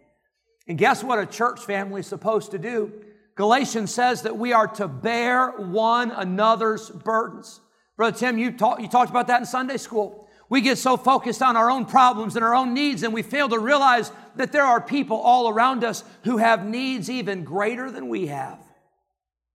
And 0.70 0.78
guess 0.78 1.04
what 1.04 1.20
a 1.20 1.26
church 1.26 1.60
family 1.60 2.00
is 2.00 2.08
supposed 2.08 2.52
to 2.52 2.58
do? 2.58 2.94
Galatians 3.36 3.94
says 3.94 4.22
that 4.22 4.38
we 4.38 4.54
are 4.54 4.68
to 4.68 4.88
bear 4.88 5.50
one 5.52 6.12
another's 6.12 6.90
burdens. 6.90 7.60
Brother 7.98 8.18
Tim, 8.18 8.38
you, 8.38 8.54
talk, 8.54 8.80
you 8.80 8.88
talked 8.88 9.10
about 9.10 9.28
that 9.28 9.42
in 9.42 9.46
Sunday 9.46 9.76
school. 9.76 10.30
We 10.48 10.62
get 10.62 10.78
so 10.78 10.96
focused 10.96 11.42
on 11.42 11.58
our 11.58 11.70
own 11.70 11.86
problems 11.86 12.38
and 12.38 12.46
our 12.46 12.56
own 12.56 12.74
needs, 12.74 13.04
and 13.04 13.14
we 13.14 13.22
fail 13.22 13.50
to 13.50 13.60
realize 13.60 14.10
that 14.38 14.54
there 14.54 14.64
are 14.64 14.80
people 14.80 15.18
all 15.18 15.50
around 15.50 15.84
us 15.84 16.06
who 16.24 16.38
have 16.38 16.66
needs 16.66 17.10
even 17.10 17.44
greater 17.44 17.92
than 17.92 18.08
we 18.08 18.28
have. 18.28 18.60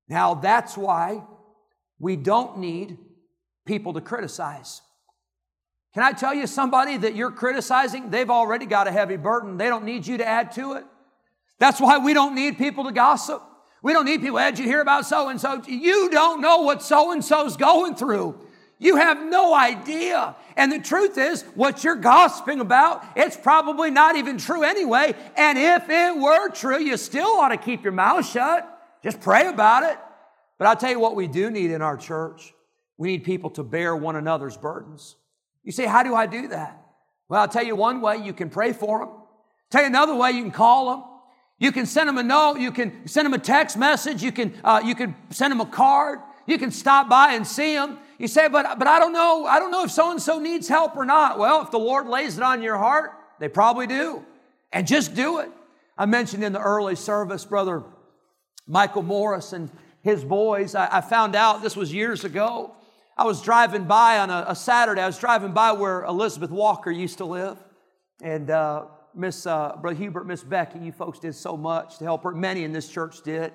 Now, 0.07 0.35
that's 0.35 0.77
why 0.77 1.23
we 1.99 2.17
don't 2.17 2.59
need 2.59 2.99
people 3.65 3.95
to 3.95 4.03
criticize. 4.03 4.83
Can 5.97 6.03
I 6.03 6.13
tell 6.13 6.35
you 6.35 6.47
somebody 6.47 6.99
that 6.99 7.17
you're 7.17 7.31
criticizing? 7.31 8.11
They've 8.11 8.29
already 8.29 8.67
got 8.67 8.87
a 8.87 8.93
heavy 8.93 9.17
burden. 9.17 9.57
They 9.57 9.69
don't 9.69 9.87
need 9.87 10.07
you 10.07 10.19
to 10.19 10.29
add 10.29 10.53
to 10.53 10.75
it. 10.75 10.85
That's 11.59 11.81
why 11.81 11.97
we 11.97 12.13
don't 12.13 12.35
need 12.35 12.59
people 12.59 12.85
to 12.85 12.93
gossip. 12.93 13.43
We 13.83 13.95
don't 13.95 14.05
need 14.05 14.21
people, 14.21 14.37
did 14.37 14.59
you 14.59 14.67
hear 14.67 14.83
about 14.83 15.07
so 15.07 15.31
and 15.31 15.41
so? 15.41 15.63
You 15.67 16.11
don't 16.11 16.43
know 16.43 16.59
what 16.59 16.83
so 16.83 17.13
and 17.13 17.25
so's 17.25 17.57
going 17.57 17.95
through. 17.95 18.39
You 18.79 18.97
have 18.97 19.25
no 19.25 19.55
idea. 19.55 20.37
And 20.55 20.71
the 20.71 20.81
truth 20.81 21.17
is, 21.17 21.45
what 21.55 21.83
you're 21.83 21.97
gossiping 21.97 22.61
about, 22.61 23.03
it's 23.17 23.39
probably 23.39 23.91
not 23.91 24.17
even 24.17 24.37
true 24.37 24.65
anyway. 24.65 25.15
And 25.35 25.57
if 25.57 25.89
it 25.89 26.15
were 26.15 26.51
true, 26.51 26.79
you 26.79 26.99
still 26.99 27.41
ought 27.41 27.49
to 27.49 27.57
keep 27.57 27.83
your 27.83 27.95
mouth 27.95 28.29
shut. 28.29 28.71
Just 29.03 29.23
pray 29.23 29.47
about 29.47 29.83
it. 29.83 29.99
But 30.59 30.67
I'll 30.67 30.77
tell 30.77 30.91
you 30.91 31.01
what 31.01 31.17
we 31.17 31.27
do 31.27 31.51
need 31.51 31.71
in 31.71 31.81
our 31.81 31.97
church. 31.97 32.53
We 32.99 33.13
need 33.13 33.25
people 33.25 33.49
to 33.53 33.63
bear 33.63 33.97
one 33.97 34.17
another's 34.17 34.59
burdens. 34.59 35.17
You 35.67 35.73
say, 35.73 35.85
how 35.85 36.05
do 36.05 36.15
I 36.15 36.27
do 36.27 36.49
that? 36.49 36.81
Well, 37.29 37.41
I'll 37.41 37.49
tell 37.49 37.65
you 37.65 37.75
one 37.75 38.01
way 38.01 38.19
you 38.19 38.33
can 38.33 38.49
pray 38.49 38.73
for 38.73 39.01
them. 39.01 39.09
Tell 39.69 39.83
you 39.83 39.89
another 39.89 40.15
way 40.15 40.31
you 40.31 40.43
can 40.43 40.53
call 40.53 40.91
them. 40.91 41.05
You 41.59 41.73
can 41.73 41.87
send 41.87 42.09
them 42.09 42.19
a 42.19 42.23
note. 42.23 42.61
You 42.61 42.71
can 42.71 43.09
send 43.09 43.27
them 43.27 43.35
a 43.35 43.39
text 43.39 43.77
message. 43.77 44.23
You 44.23 44.31
can, 44.31 44.55
uh, 44.63 44.81
you 44.85 44.95
can 44.95 45.17
send 45.31 45.51
them 45.51 45.61
a 45.61 45.67
card. 45.67 46.21
You 46.47 46.57
can 46.57 46.71
stop 46.71 47.09
by 47.09 47.33
and 47.33 47.45
see 47.45 47.75
them. 47.75 47.99
You 48.17 48.29
say, 48.29 48.47
but, 48.47 48.79
but 48.79 48.87
I 48.87 49.01
don't 49.01 49.13
know. 49.13 49.45
I 49.45 49.59
don't 49.59 49.73
know 49.73 49.83
if 49.83 49.91
so 49.91 50.13
and 50.13 50.23
so 50.23 50.39
needs 50.39 50.69
help 50.69 50.97
or 50.97 51.05
not. 51.05 51.37
Well, 51.37 51.63
if 51.63 51.73
the 51.73 51.79
Lord 51.79 52.07
lays 52.07 52.37
it 52.37 52.45
on 52.45 52.63
your 52.63 52.79
heart, 52.79 53.11
they 53.41 53.49
probably 53.49 53.89
do. 53.89 54.25
And 54.73 54.87
just 54.87 55.17
do 55.17 55.41
it. 55.41 55.51
I 55.99 56.07
mentioned 56.07 56.45
in 56.45 56.53
the 56.53 56.61
early 56.61 56.95
service, 56.95 57.45
Brother 57.45 57.83
Michael 58.69 59.03
Morris 59.03 59.53
and 59.53 59.69
his 60.03 60.25
boys. 60.25 60.77
I, 60.77 60.99
I 60.99 61.01
found 61.01 61.35
out 61.35 61.61
this 61.61 61.75
was 61.75 61.93
years 61.93 62.25
ago. 62.25 62.77
I 63.19 63.25
was 63.25 63.41
driving 63.41 63.85
by 63.85 64.19
on 64.19 64.29
a, 64.29 64.45
a, 64.49 64.55
Saturday. 64.55 65.01
I 65.01 65.07
was 65.07 65.19
driving 65.19 65.53
by 65.53 65.73
where 65.73 66.05
Elizabeth 66.05 66.51
Walker 66.51 66.91
used 66.91 67.17
to 67.19 67.25
live. 67.25 67.57
And 68.23 68.51
uh, 68.51 68.87
Miss 69.15 69.47
uh, 69.47 69.77
Brother 69.81 69.97
Hubert, 69.97 70.27
Miss 70.27 70.43
Becky, 70.43 70.81
you 70.81 70.93
folks 70.93 71.19
did 71.19 71.35
so 71.35 71.57
much 71.57 71.97
to 71.99 72.05
help 72.05 72.25
her. 72.25 72.33
Many 72.33 72.65
in 72.65 72.73
this 72.73 72.89
church 72.89 73.23
did. 73.23 73.55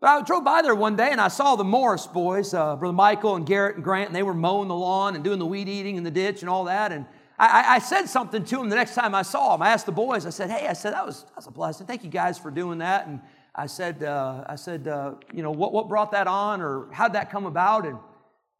But 0.00 0.08
I 0.08 0.22
drove 0.22 0.42
by 0.42 0.62
there 0.62 0.74
one 0.74 0.96
day 0.96 1.10
and 1.12 1.20
I 1.20 1.28
saw 1.28 1.54
the 1.54 1.62
Morris 1.64 2.08
boys, 2.08 2.52
uh, 2.54 2.74
Brother 2.74 2.92
Michael 2.92 3.36
and 3.36 3.46
Garrett 3.46 3.76
and 3.76 3.84
Grant, 3.84 4.08
and 4.08 4.16
they 4.16 4.24
were 4.24 4.34
mowing 4.34 4.66
the 4.66 4.74
lawn 4.74 5.14
and 5.14 5.22
doing 5.22 5.38
the 5.38 5.46
weed 5.46 5.68
eating 5.68 5.94
in 5.94 6.02
the 6.02 6.10
ditch 6.10 6.40
and 6.40 6.50
all 6.50 6.64
that. 6.64 6.90
And 6.90 7.06
I, 7.38 7.76
I, 7.76 7.78
said 7.78 8.06
something 8.06 8.44
to 8.44 8.56
them 8.56 8.68
the 8.68 8.74
next 8.74 8.96
time 8.96 9.14
I 9.14 9.22
saw 9.22 9.52
them. 9.52 9.62
I 9.62 9.70
asked 9.70 9.86
the 9.86 9.92
boys, 9.92 10.26
I 10.26 10.30
said, 10.30 10.50
hey, 10.50 10.66
I 10.66 10.72
said, 10.72 10.92
that 10.92 11.06
was, 11.06 11.22
that 11.22 11.36
was 11.36 11.46
a 11.46 11.52
blessing. 11.52 11.86
Thank 11.86 12.02
you 12.02 12.10
guys 12.10 12.36
for 12.36 12.50
doing 12.50 12.78
that. 12.78 13.06
And 13.06 13.20
I 13.54 13.66
said, 13.66 14.02
uh, 14.02 14.44
I 14.48 14.56
said, 14.56 14.88
uh, 14.88 15.14
you 15.32 15.44
know, 15.44 15.52
what, 15.52 15.72
what 15.72 15.88
brought 15.88 16.10
that 16.12 16.26
on 16.26 16.60
or 16.60 16.88
how'd 16.92 17.12
that 17.12 17.30
come 17.30 17.46
about? 17.46 17.86
And 17.86 17.98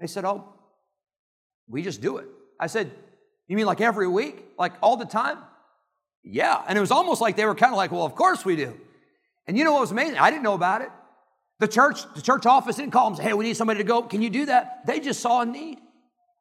they 0.01 0.07
said, 0.07 0.25
oh, 0.25 0.53
we 1.69 1.83
just 1.83 2.01
do 2.01 2.19
it. 2.19 2.27
I 2.59 2.67
said, 2.67 2.91
you 3.47 3.57
mean 3.57 3.67
like 3.67 3.81
every 3.81 4.09
week? 4.09 4.45
Like 4.59 4.73
all 4.83 4.97
the 4.97 5.05
time? 5.05 5.39
Yeah. 6.23 6.63
And 6.67 6.77
it 6.77 6.81
was 6.81 6.91
almost 6.91 7.21
like 7.21 7.37
they 7.37 7.45
were 7.45 7.55
kind 7.55 7.73
of 7.73 7.77
like, 7.77 7.93
well, 7.93 8.05
of 8.05 8.15
course 8.15 8.45
we 8.45 8.57
do. 8.57 8.79
And 9.47 9.57
you 9.57 9.65
know 9.65 9.73
what 9.73 9.81
was 9.81 9.91
amazing? 9.91 10.19
I 10.19 10.31
didn't 10.31 10.43
know 10.43 10.55
about 10.55 10.83
it. 10.83 10.91
The 11.61 11.69
church, 11.69 12.03
the 12.15 12.23
church 12.23 12.47
office 12.47 12.77
didn't 12.77 12.93
call 12.93 13.11
them 13.11 13.17
say, 13.17 13.25
hey, 13.25 13.33
we 13.33 13.45
need 13.45 13.57
somebody 13.57 13.79
to 13.79 13.85
go. 13.85 14.03
Can 14.03 14.23
you 14.23 14.31
do 14.31 14.47
that? 14.47 14.87
They 14.87 15.01
just 15.01 15.21
saw 15.21 15.41
a 15.41 15.47
need. 15.47 15.79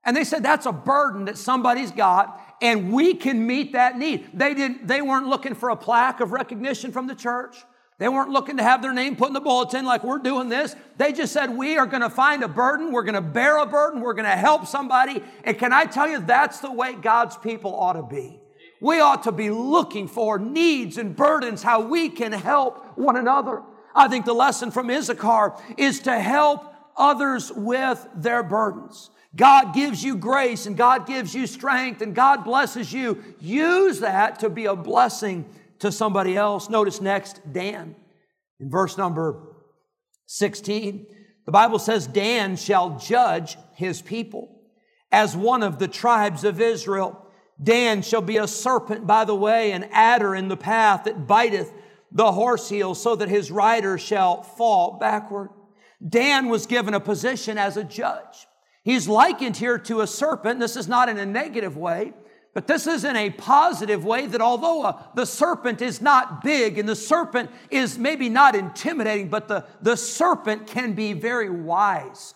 And 0.03 0.15
they 0.15 0.23
said 0.23 0.43
that's 0.43 0.65
a 0.65 0.71
burden 0.71 1.25
that 1.25 1.37
somebody's 1.37 1.91
got, 1.91 2.39
and 2.61 2.93
we 2.93 3.13
can 3.13 3.45
meet 3.45 3.73
that 3.73 3.97
need. 3.97 4.29
They 4.33 4.53
didn't, 4.53 4.87
they 4.87 5.01
weren't 5.01 5.27
looking 5.27 5.53
for 5.53 5.69
a 5.69 5.75
plaque 5.75 6.21
of 6.21 6.31
recognition 6.31 6.91
from 6.91 7.07
the 7.07 7.15
church. 7.15 7.57
They 8.00 8.08
weren't 8.08 8.30
looking 8.30 8.58
to 8.58 8.63
have 8.63 8.84
their 8.84 8.94
name 8.94 9.16
put 9.16 9.30
in 9.30 9.34
the 9.34 9.39
bulletin 9.39 9.84
like 9.84 10.04
we're 10.04 10.20
doing 10.20 10.50
this. 10.50 10.75
They 10.98 11.13
just 11.13 11.34
said, 11.34 11.58
We 11.58 11.77
are 11.77 11.88
going 11.88 12.04
to 12.04 12.10
find 12.10 12.44
a 12.44 12.48
burden. 12.48 12.92
We're 12.92 13.04
going 13.04 13.16
to 13.16 13.22
bear 13.22 13.58
a 13.58 13.66
burden. 13.66 14.01
We're 14.01 14.13
going 14.13 14.25
to 14.25 14.36
help 14.36 14.68
somebody. 14.68 15.24
And 15.44 15.58
can 15.58 15.74
I 15.74 15.86
tell 15.86 16.08
you, 16.08 16.20
that's 16.20 16.60
the 16.60 16.72
way 16.72 16.94
God's 16.94 17.38
people 17.38 17.75
ought 17.75 17.94
to 17.94 18.04
be. 18.04 18.39
We 18.80 19.00
ought 19.00 19.24
to 19.24 19.32
be 19.32 19.50
looking 19.50 20.08
for 20.08 20.38
needs 20.38 21.00
and 21.00 21.16
burdens, 21.16 21.63
how 21.63 21.82
we 21.82 22.10
can 22.10 22.32
help 22.32 22.98
one 22.98 23.16
another. 23.16 23.63
I 23.96 24.08
think 24.08 24.25
the 24.25 24.34
lesson 24.34 24.70
from 24.70 24.92
Issachar 24.92 25.56
is 25.75 26.01
to 26.01 26.20
help 26.20 26.72
others 26.96 27.51
with 27.51 28.08
their 28.13 28.44
burdens. 28.44 29.10
God 29.36 29.74
gives 29.74 30.04
you 30.04 30.16
grace 30.18 30.68
and 30.68 30.77
God 30.77 31.08
gives 31.08 31.34
you 31.34 31.48
strength 31.48 32.01
and 32.01 32.13
God 32.13 32.44
blesses 32.44 32.94
you. 32.94 33.24
Use 33.39 34.00
that 34.00 34.39
to 34.39 34.50
be 34.50 34.66
a 34.66 34.75
blessing 34.75 35.46
to 35.79 35.91
somebody 35.91 36.36
else. 36.36 36.69
Notice 36.69 37.01
next, 37.01 37.41
Dan. 37.51 37.96
In 38.60 38.69
verse 38.69 38.98
number 38.98 39.55
16, 40.25 41.07
the 41.46 41.51
Bible 41.51 41.79
says, 41.79 42.07
Dan 42.07 42.55
shall 42.55 42.98
judge 42.98 43.57
his 43.74 44.01
people 44.01 44.62
as 45.12 45.36
one 45.36 45.63
of 45.63 45.79
the 45.79 45.88
tribes 45.88 46.43
of 46.43 46.60
Israel. 46.60 47.25
Dan 47.62 48.01
shall 48.01 48.22
be 48.22 48.38
a 48.38 48.48
serpent 48.48 49.07
by 49.07 49.25
the 49.25 49.36
way, 49.36 49.72
an 49.72 49.86
adder 49.91 50.36
in 50.36 50.48
the 50.48 50.57
path 50.57 51.05
that 51.05 51.27
biteth 51.27 51.72
the 52.12 52.31
horse 52.31 52.69
heel, 52.69 52.96
so 52.96 53.15
that 53.15 53.29
his 53.29 53.51
rider 53.51 53.98
shall 53.98 54.41
fall 54.41 54.98
backward. 54.98 55.50
Dan 56.07 56.48
was 56.48 56.65
given 56.65 56.93
a 56.93 57.00
position 57.00 57.57
as 57.57 57.75
a 57.75 57.84
judge. 57.84 58.48
He's 58.84 59.10
likened 59.10 59.57
here 59.57 59.77
to 59.79 60.01
a 60.01 60.07
serpent. 60.07 60.60
This 60.60 60.77
is 60.77 60.88
not 60.88 61.10
in 61.10 61.17
a 61.17 61.25
negative 61.25 61.75
way. 61.75 62.13
But 62.57 62.65
this 62.65 62.87
is 62.87 63.03
in 63.03 63.15
a 63.15 63.29
positive 63.29 64.03
way 64.03 64.25
that 64.25 64.41
although 64.41 64.81
uh, 64.81 65.03
the 65.13 65.27
serpent 65.27 65.79
is 65.79 66.01
not 66.01 66.41
big 66.41 66.79
and 66.79 66.89
the 66.89 66.95
serpent 66.95 67.51
is 67.69 67.99
maybe 67.99 68.29
not 68.29 68.55
intimidating, 68.55 69.29
but 69.29 69.47
the, 69.47 69.63
the 69.83 69.95
serpent 69.95 70.65
can 70.65 70.93
be 70.93 71.13
very 71.13 71.51
wise. 71.51 72.33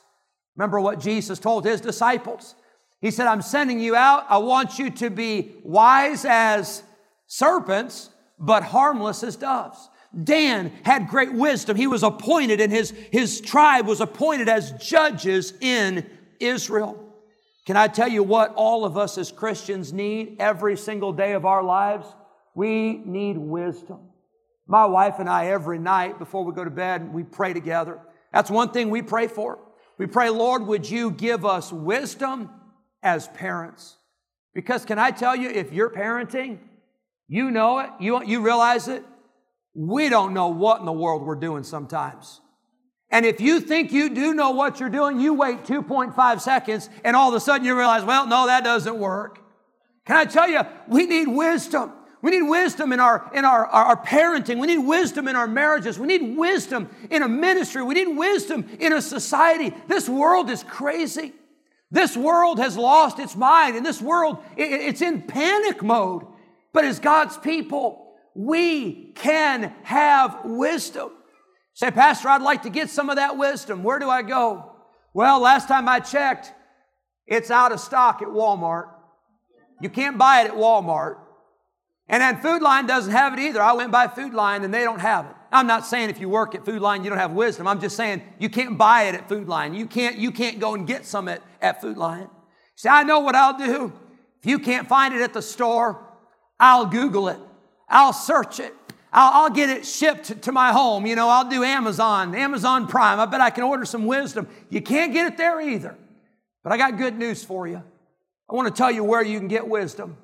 Remember 0.56 0.80
what 0.80 1.00
Jesus 1.00 1.40
told 1.40 1.66
his 1.66 1.82
disciples? 1.82 2.54
He 3.00 3.10
said, 3.10 3.26
I'm 3.26 3.42
sending 3.42 3.80
you 3.80 3.96
out. 3.96 4.28
I 4.30 4.38
want 4.38 4.78
you 4.78 4.92
to 4.92 5.10
be 5.10 5.56
wise 5.64 6.24
as 6.24 6.84
serpents, 7.26 8.12
but 8.38 8.62
harmless 8.62 9.24
as 9.24 9.36
doves. 9.36 9.90
Dan 10.24 10.72
had 10.84 11.08
great 11.08 11.34
wisdom. 11.34 11.76
He 11.76 11.88
was 11.88 12.04
appointed, 12.04 12.62
and 12.62 12.72
his, 12.72 12.92
his 13.12 13.42
tribe 13.42 13.88
was 13.88 14.02
appointed 14.02 14.50
as 14.50 14.72
judges 14.74 15.56
in 15.62 16.08
Israel. 16.40 17.11
Can 17.66 17.78
I 17.78 17.88
tell 17.88 18.08
you 18.08 18.24
what 18.24 18.54
all 18.56 18.86
of 18.86 18.98
us 18.98 19.18
as 19.18 19.32
Christians 19.32 19.94
need 19.94 20.38
every 20.40 20.76
single 20.76 21.14
day 21.14 21.34
of 21.34 21.46
our 21.46 21.64
lives? 21.64 22.08
We 22.56 22.98
need 23.06 23.38
wisdom. 23.38 24.00
My 24.68 24.86
wife 24.86 25.20
and 25.20 25.30
I, 25.30 25.48
every 25.48 25.80
night 25.80 26.18
before 26.18 26.44
we 26.44 26.54
go 26.54 26.64
to 26.64 26.72
bed, 26.72 27.14
we 27.14 27.24
pray 27.24 27.54
together. 27.54 28.00
That's 28.34 28.50
one 28.50 28.72
thing 28.72 28.90
we 28.90 29.02
pray 29.02 29.28
for. 29.28 29.60
We 29.98 30.08
pray, 30.08 30.30
Lord, 30.30 30.66
would 30.66 30.90
you 30.90 31.12
give 31.12 31.46
us 31.46 31.72
wisdom 31.72 32.50
as 33.04 33.28
parents? 33.28 33.98
Because 34.54 34.86
can 34.86 34.98
I 34.98 35.12
tell 35.12 35.36
you, 35.36 35.50
if 35.50 35.72
you're 35.72 35.90
parenting, 35.90 36.58
you 37.28 37.52
know 37.52 37.80
it, 37.80 37.92
you, 38.00 38.24
you 38.26 38.42
realize 38.42 38.88
it, 38.88 39.04
we 39.74 40.10
don't 40.10 40.34
know 40.34 40.48
what 40.48 40.80
in 40.80 40.86
the 40.86 40.92
world 40.92 41.26
we're 41.26 41.36
doing 41.36 41.64
sometimes. 41.64 42.41
And 43.12 43.26
if 43.26 43.42
you 43.42 43.60
think 43.60 43.92
you 43.92 44.10
do 44.10 44.34
know 44.34 44.52
what 44.52 44.80
you're 44.80 44.90
doing, 44.90 45.20
you 45.20 45.34
wait 45.34 45.66
2.5 45.66 46.42
seconds 46.42 46.90
and 47.04 47.16
all 47.16 47.30
of 47.30 47.36
a 47.36 47.40
sudden 47.40 47.66
you 47.66 47.78
realize, 47.78 48.04
well, 48.04 48.26
no, 48.26 48.48
that 48.48 48.64
doesn't 48.64 48.98
work. 48.98 49.40
Can 50.06 50.16
I 50.16 50.26
tell 50.26 50.50
you, 50.50 50.62
we 50.88 51.06
need 51.06 51.28
wisdom. 51.28 51.92
We 52.22 52.32
need 52.32 52.44
wisdom 52.44 52.94
in 52.94 53.00
our, 53.00 53.30
in 53.34 53.46
our, 53.46 53.66
our, 53.66 53.86
our, 53.86 54.04
parenting. 54.04 54.60
We 54.60 54.68
need 54.68 54.78
wisdom 54.78 55.28
in 55.28 55.36
our 55.36 55.48
marriages. 55.48 55.98
We 55.98 56.08
need 56.08 56.38
wisdom 56.38 56.90
in 57.10 57.24
a 57.24 57.28
ministry. 57.28 57.84
We 57.84 57.96
need 57.96 58.16
wisdom 58.16 58.70
in 58.80 58.94
a 58.94 59.02
society. 59.02 59.74
This 59.88 60.08
world 60.08 60.50
is 60.50 60.64
crazy. 60.64 61.34
This 61.90 62.16
world 62.16 62.60
has 62.60 62.78
lost 62.78 63.20
its 63.20 63.36
mind, 63.36 63.76
and 63.76 63.86
this 63.86 64.02
world, 64.02 64.38
it, 64.56 64.72
it's 64.72 65.02
in 65.02 65.24
panic 65.24 65.84
mode. 65.84 66.26
But 66.74 66.86
as 66.86 67.00
God's 67.00 67.38
people, 67.38 68.14
we 68.34 69.12
can 69.14 69.74
have 69.84 70.42
wisdom. 70.46 71.12
Say, 71.82 71.90
Pastor, 71.90 72.30
I'd 72.30 72.44
like 72.44 72.62
to 72.62 72.70
get 72.70 72.92
some 72.92 73.10
of 73.10 73.16
that 73.16 73.40
wisdom. 73.40 73.82
Where 73.82 73.98
do 73.98 74.08
I 74.08 74.22
go? 74.22 74.72
Well, 75.16 75.40
last 75.40 75.68
time 75.68 75.90
I 75.90 76.00
checked, 76.00 76.54
it's 77.26 77.50
out 77.50 77.72
of 77.72 77.80
stock 77.80 78.22
at 78.22 78.28
Walmart. 78.28 78.88
You 79.82 79.90
can't 79.90 80.16
buy 80.16 80.42
it 80.42 80.52
at 80.52 80.54
Walmart. 80.54 81.18
And 82.08 82.22
then 82.22 82.40
Food 82.40 82.62
Lion 82.62 82.86
doesn't 82.86 83.12
have 83.12 83.34
it 83.34 83.40
either. 83.40 83.60
I 83.60 83.74
went 83.74 83.92
by 83.92 84.08
Food 84.08 84.36
Lion 84.36 84.64
and 84.64 84.72
they 84.72 84.84
don't 84.84 85.00
have 85.00 85.26
it. 85.26 85.32
I'm 85.52 85.66
not 85.66 85.88
saying 85.88 86.12
if 86.12 86.20
you 86.20 86.30
work 86.30 86.54
at 86.54 86.66
Food 86.66 86.84
Lion 86.84 87.04
you 87.04 87.10
don't 87.10 87.18
have 87.18 87.32
wisdom. 87.32 87.68
I'm 87.68 87.82
just 87.82 87.98
saying 87.98 88.22
you 88.38 88.48
can't 88.48 88.78
buy 88.78 89.06
it 89.06 89.16
at 89.16 89.28
Food 89.28 89.48
Lion. 89.48 89.74
You 89.74 89.88
can't, 89.88 90.20
you 90.20 90.30
can't 90.30 90.60
go 90.60 90.76
and 90.76 90.86
get 90.86 91.04
some 91.08 91.28
at, 91.28 91.42
at 91.64 91.82
Food 91.82 91.98
Lion. 91.98 92.30
See, 92.76 92.90
I 92.90 93.02
know 93.02 93.22
what 93.22 93.34
I'll 93.34 93.58
do. 93.58 93.92
If 94.40 94.46
you 94.46 94.60
can't 94.60 94.88
find 94.88 95.16
it 95.16 95.22
at 95.22 95.34
the 95.34 95.42
store, 95.42 96.00
I'll 96.60 96.86
Google 96.86 97.28
it. 97.28 97.40
I'll 97.90 98.14
search 98.14 98.60
it. 98.60 98.76
I'll, 99.12 99.44
I'll, 99.44 99.50
get 99.50 99.70
it 99.70 99.86
shipped 99.86 100.42
to 100.44 100.52
my 100.52 100.72
home. 100.72 101.06
You 101.06 101.16
know, 101.16 101.28
I'll 101.28 101.50
do 101.50 101.64
Amazon, 101.64 102.34
Amazon 102.34 102.88
Prime. 102.88 103.20
I 103.20 103.26
bet 103.26 103.42
I 103.42 103.50
can 103.50 103.64
order 103.64 103.86
some 103.86 104.06
wisdom. 104.06 104.48
You 104.70 104.82
can't 104.82 105.12
get 105.12 105.28
it 105.28 105.38
there 105.38 105.60
either. 105.60 105.98
But 106.64 106.72
I 106.72 106.78
got 106.78 106.98
good 106.98 107.18
news 107.18 107.44
for 107.44 107.68
you. 107.68 107.84
I 108.50 108.56
want 108.56 108.68
to 108.68 108.74
tell 108.74 108.92
you 108.92 109.04
where 109.04 109.24
you 109.24 109.38
can 109.40 109.48
get 109.48 109.68
wisdom. 109.68 110.18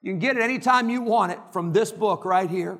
You 0.00 0.12
can 0.12 0.18
get 0.18 0.36
it 0.36 0.42
anytime 0.42 0.90
you 0.90 1.02
want 1.02 1.32
it 1.32 1.38
from 1.52 1.72
this 1.72 1.92
book 1.92 2.24
right 2.24 2.50
here. 2.50 2.78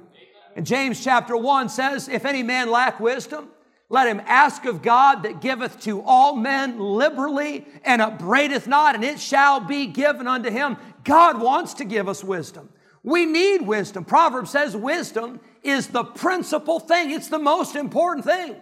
And 0.56 0.66
James 0.66 1.02
chapter 1.02 1.36
1 1.36 1.68
says, 1.68 2.08
If 2.08 2.24
any 2.24 2.42
man 2.42 2.70
lack 2.70 2.98
wisdom, 2.98 3.48
Let 3.92 4.08
him 4.08 4.22
ask 4.24 4.64
of 4.64 4.80
God 4.80 5.24
that 5.24 5.42
giveth 5.42 5.78
to 5.80 6.00
all 6.00 6.34
men 6.34 6.80
liberally 6.80 7.66
and 7.84 8.00
upbraideth 8.00 8.66
not, 8.66 8.94
and 8.94 9.04
it 9.04 9.20
shall 9.20 9.60
be 9.60 9.84
given 9.84 10.26
unto 10.26 10.48
him. 10.48 10.78
God 11.04 11.38
wants 11.38 11.74
to 11.74 11.84
give 11.84 12.08
us 12.08 12.24
wisdom. 12.24 12.70
We 13.02 13.26
need 13.26 13.62
wisdom. 13.62 14.04
Proverbs 14.04 14.50
says 14.50 14.76
wisdom 14.76 15.40
is 15.62 15.88
the 15.88 16.04
principal 16.04 16.78
thing. 16.78 17.10
It's 17.10 17.28
the 17.28 17.38
most 17.38 17.74
important 17.74 18.24
thing. 18.24 18.56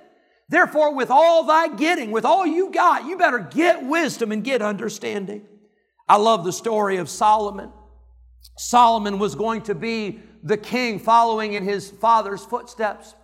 Therefore, 0.48 0.94
with 0.94 1.10
all 1.10 1.44
thy 1.44 1.68
getting, 1.68 2.10
with 2.10 2.24
all 2.24 2.46
you 2.46 2.72
got, 2.72 3.04
you 3.04 3.16
better 3.16 3.38
get 3.38 3.84
wisdom 3.84 4.32
and 4.32 4.42
get 4.42 4.62
understanding. 4.62 5.46
I 6.08 6.16
love 6.16 6.44
the 6.44 6.52
story 6.52 6.96
of 6.96 7.08
Solomon. 7.08 7.70
Solomon 8.56 9.18
was 9.18 9.34
going 9.34 9.62
to 9.62 9.74
be 9.74 10.20
the 10.42 10.56
king 10.56 10.98
following 10.98 11.52
in 11.52 11.62
his 11.62 11.90
father's 11.90 12.44
footsteps. 12.44 13.14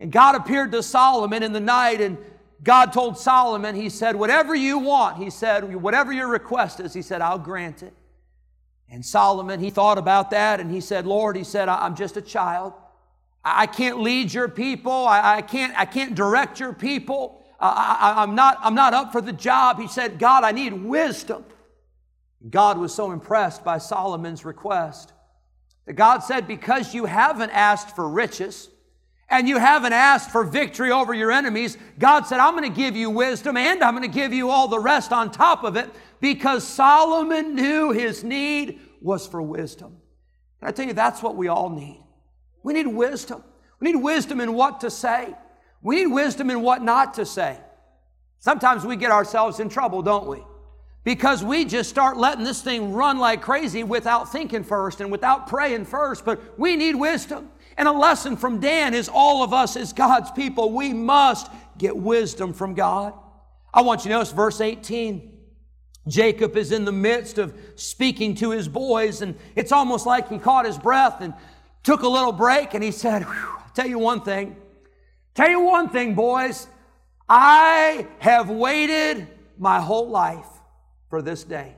And 0.00 0.10
God 0.10 0.34
appeared 0.34 0.72
to 0.72 0.82
Solomon 0.82 1.42
in 1.42 1.52
the 1.52 1.60
night, 1.60 2.00
and 2.00 2.16
God 2.62 2.92
told 2.92 3.18
Solomon, 3.18 3.74
He 3.74 3.90
said, 3.90 4.16
Whatever 4.16 4.54
you 4.54 4.78
want, 4.78 5.18
He 5.18 5.30
said, 5.30 5.74
whatever 5.74 6.12
your 6.12 6.28
request 6.28 6.80
is, 6.80 6.94
He 6.94 7.02
said, 7.02 7.20
I'll 7.20 7.38
grant 7.38 7.82
it. 7.82 7.92
And 8.94 9.04
Solomon, 9.04 9.58
he 9.58 9.70
thought 9.70 9.98
about 9.98 10.30
that 10.30 10.60
and 10.60 10.70
he 10.70 10.80
said, 10.80 11.04
Lord, 11.04 11.34
he 11.34 11.42
said, 11.42 11.68
I'm 11.68 11.96
just 11.96 12.16
a 12.16 12.22
child. 12.22 12.74
I 13.44 13.66
can't 13.66 13.98
lead 13.98 14.32
your 14.32 14.48
people. 14.48 14.92
I, 14.92 15.38
I 15.38 15.42
can't, 15.42 15.76
I 15.76 15.84
can't 15.84 16.14
direct 16.14 16.60
your 16.60 16.72
people. 16.72 17.44
I, 17.58 18.22
am 18.22 18.36
not, 18.36 18.56
I'm 18.62 18.76
not 18.76 18.94
up 18.94 19.10
for 19.10 19.20
the 19.20 19.32
job. 19.32 19.80
He 19.80 19.88
said, 19.88 20.20
God, 20.20 20.44
I 20.44 20.52
need 20.52 20.72
wisdom. 20.74 21.44
God 22.48 22.78
was 22.78 22.94
so 22.94 23.10
impressed 23.10 23.64
by 23.64 23.78
Solomon's 23.78 24.44
request 24.44 25.12
that 25.86 25.94
God 25.94 26.20
said, 26.20 26.46
Because 26.46 26.94
you 26.94 27.06
haven't 27.06 27.50
asked 27.50 27.96
for 27.96 28.08
riches, 28.08 28.70
and 29.28 29.48
you 29.48 29.58
haven't 29.58 29.92
asked 29.92 30.30
for 30.30 30.44
victory 30.44 30.92
over 30.92 31.14
your 31.14 31.32
enemies, 31.32 31.78
God 31.98 32.26
said, 32.26 32.38
I'm 32.38 32.56
going 32.56 32.70
to 32.72 32.76
give 32.76 32.94
you 32.94 33.10
wisdom 33.10 33.56
and 33.56 33.82
I'm 33.82 33.96
going 33.96 34.08
to 34.08 34.14
give 34.14 34.32
you 34.32 34.50
all 34.50 34.68
the 34.68 34.78
rest 34.78 35.12
on 35.12 35.30
top 35.30 35.64
of 35.64 35.76
it 35.76 35.90
because 36.20 36.66
Solomon 36.66 37.54
knew 37.54 37.90
his 37.90 38.22
need 38.22 38.80
was 39.04 39.26
for 39.26 39.42
wisdom. 39.42 39.94
And 40.60 40.68
I 40.68 40.72
tell 40.72 40.86
you, 40.86 40.94
that's 40.94 41.22
what 41.22 41.36
we 41.36 41.48
all 41.48 41.68
need. 41.68 42.02
We 42.62 42.72
need 42.72 42.86
wisdom. 42.86 43.44
We 43.78 43.92
need 43.92 44.02
wisdom 44.02 44.40
in 44.40 44.54
what 44.54 44.80
to 44.80 44.90
say. 44.90 45.34
We 45.82 45.96
need 45.96 46.06
wisdom 46.06 46.50
in 46.50 46.62
what 46.62 46.82
not 46.82 47.14
to 47.14 47.26
say. 47.26 47.58
Sometimes 48.38 48.84
we 48.84 48.96
get 48.96 49.10
ourselves 49.10 49.60
in 49.60 49.68
trouble, 49.68 50.00
don't 50.00 50.26
we? 50.26 50.42
Because 51.04 51.44
we 51.44 51.66
just 51.66 51.90
start 51.90 52.16
letting 52.16 52.44
this 52.44 52.62
thing 52.62 52.94
run 52.94 53.18
like 53.18 53.42
crazy 53.42 53.84
without 53.84 54.32
thinking 54.32 54.64
first 54.64 55.02
and 55.02 55.12
without 55.12 55.48
praying 55.48 55.84
first. 55.84 56.24
But 56.24 56.58
we 56.58 56.74
need 56.74 56.94
wisdom. 56.94 57.50
And 57.76 57.86
a 57.86 57.92
lesson 57.92 58.38
from 58.38 58.58
Dan 58.58 58.94
is 58.94 59.10
all 59.12 59.42
of 59.42 59.52
us 59.52 59.76
as 59.76 59.92
God's 59.92 60.30
people, 60.30 60.72
we 60.72 60.94
must 60.94 61.50
get 61.76 61.94
wisdom 61.94 62.54
from 62.54 62.72
God. 62.72 63.12
I 63.74 63.82
want 63.82 64.04
you 64.04 64.10
to 64.10 64.16
notice 64.16 64.32
verse 64.32 64.62
18. 64.62 65.33
Jacob 66.06 66.56
is 66.56 66.70
in 66.72 66.84
the 66.84 66.92
midst 66.92 67.38
of 67.38 67.54
speaking 67.76 68.34
to 68.36 68.50
his 68.50 68.68
boys, 68.68 69.22
and 69.22 69.34
it's 69.56 69.72
almost 69.72 70.06
like 70.06 70.28
he 70.28 70.38
caught 70.38 70.66
his 70.66 70.78
breath 70.78 71.20
and 71.20 71.32
took 71.82 72.02
a 72.02 72.08
little 72.08 72.32
break, 72.32 72.74
and 72.74 72.84
he 72.84 72.90
said, 72.90 73.22
I'll 73.22 73.70
tell 73.74 73.86
you 73.86 73.98
one 73.98 74.20
thing. 74.20 74.56
Tell 75.34 75.48
you 75.48 75.60
one 75.60 75.88
thing, 75.88 76.14
boys. 76.14 76.66
I 77.28 78.06
have 78.18 78.50
waited 78.50 79.26
my 79.58 79.80
whole 79.80 80.08
life 80.08 80.46
for 81.08 81.22
this 81.22 81.42
day. 81.44 81.76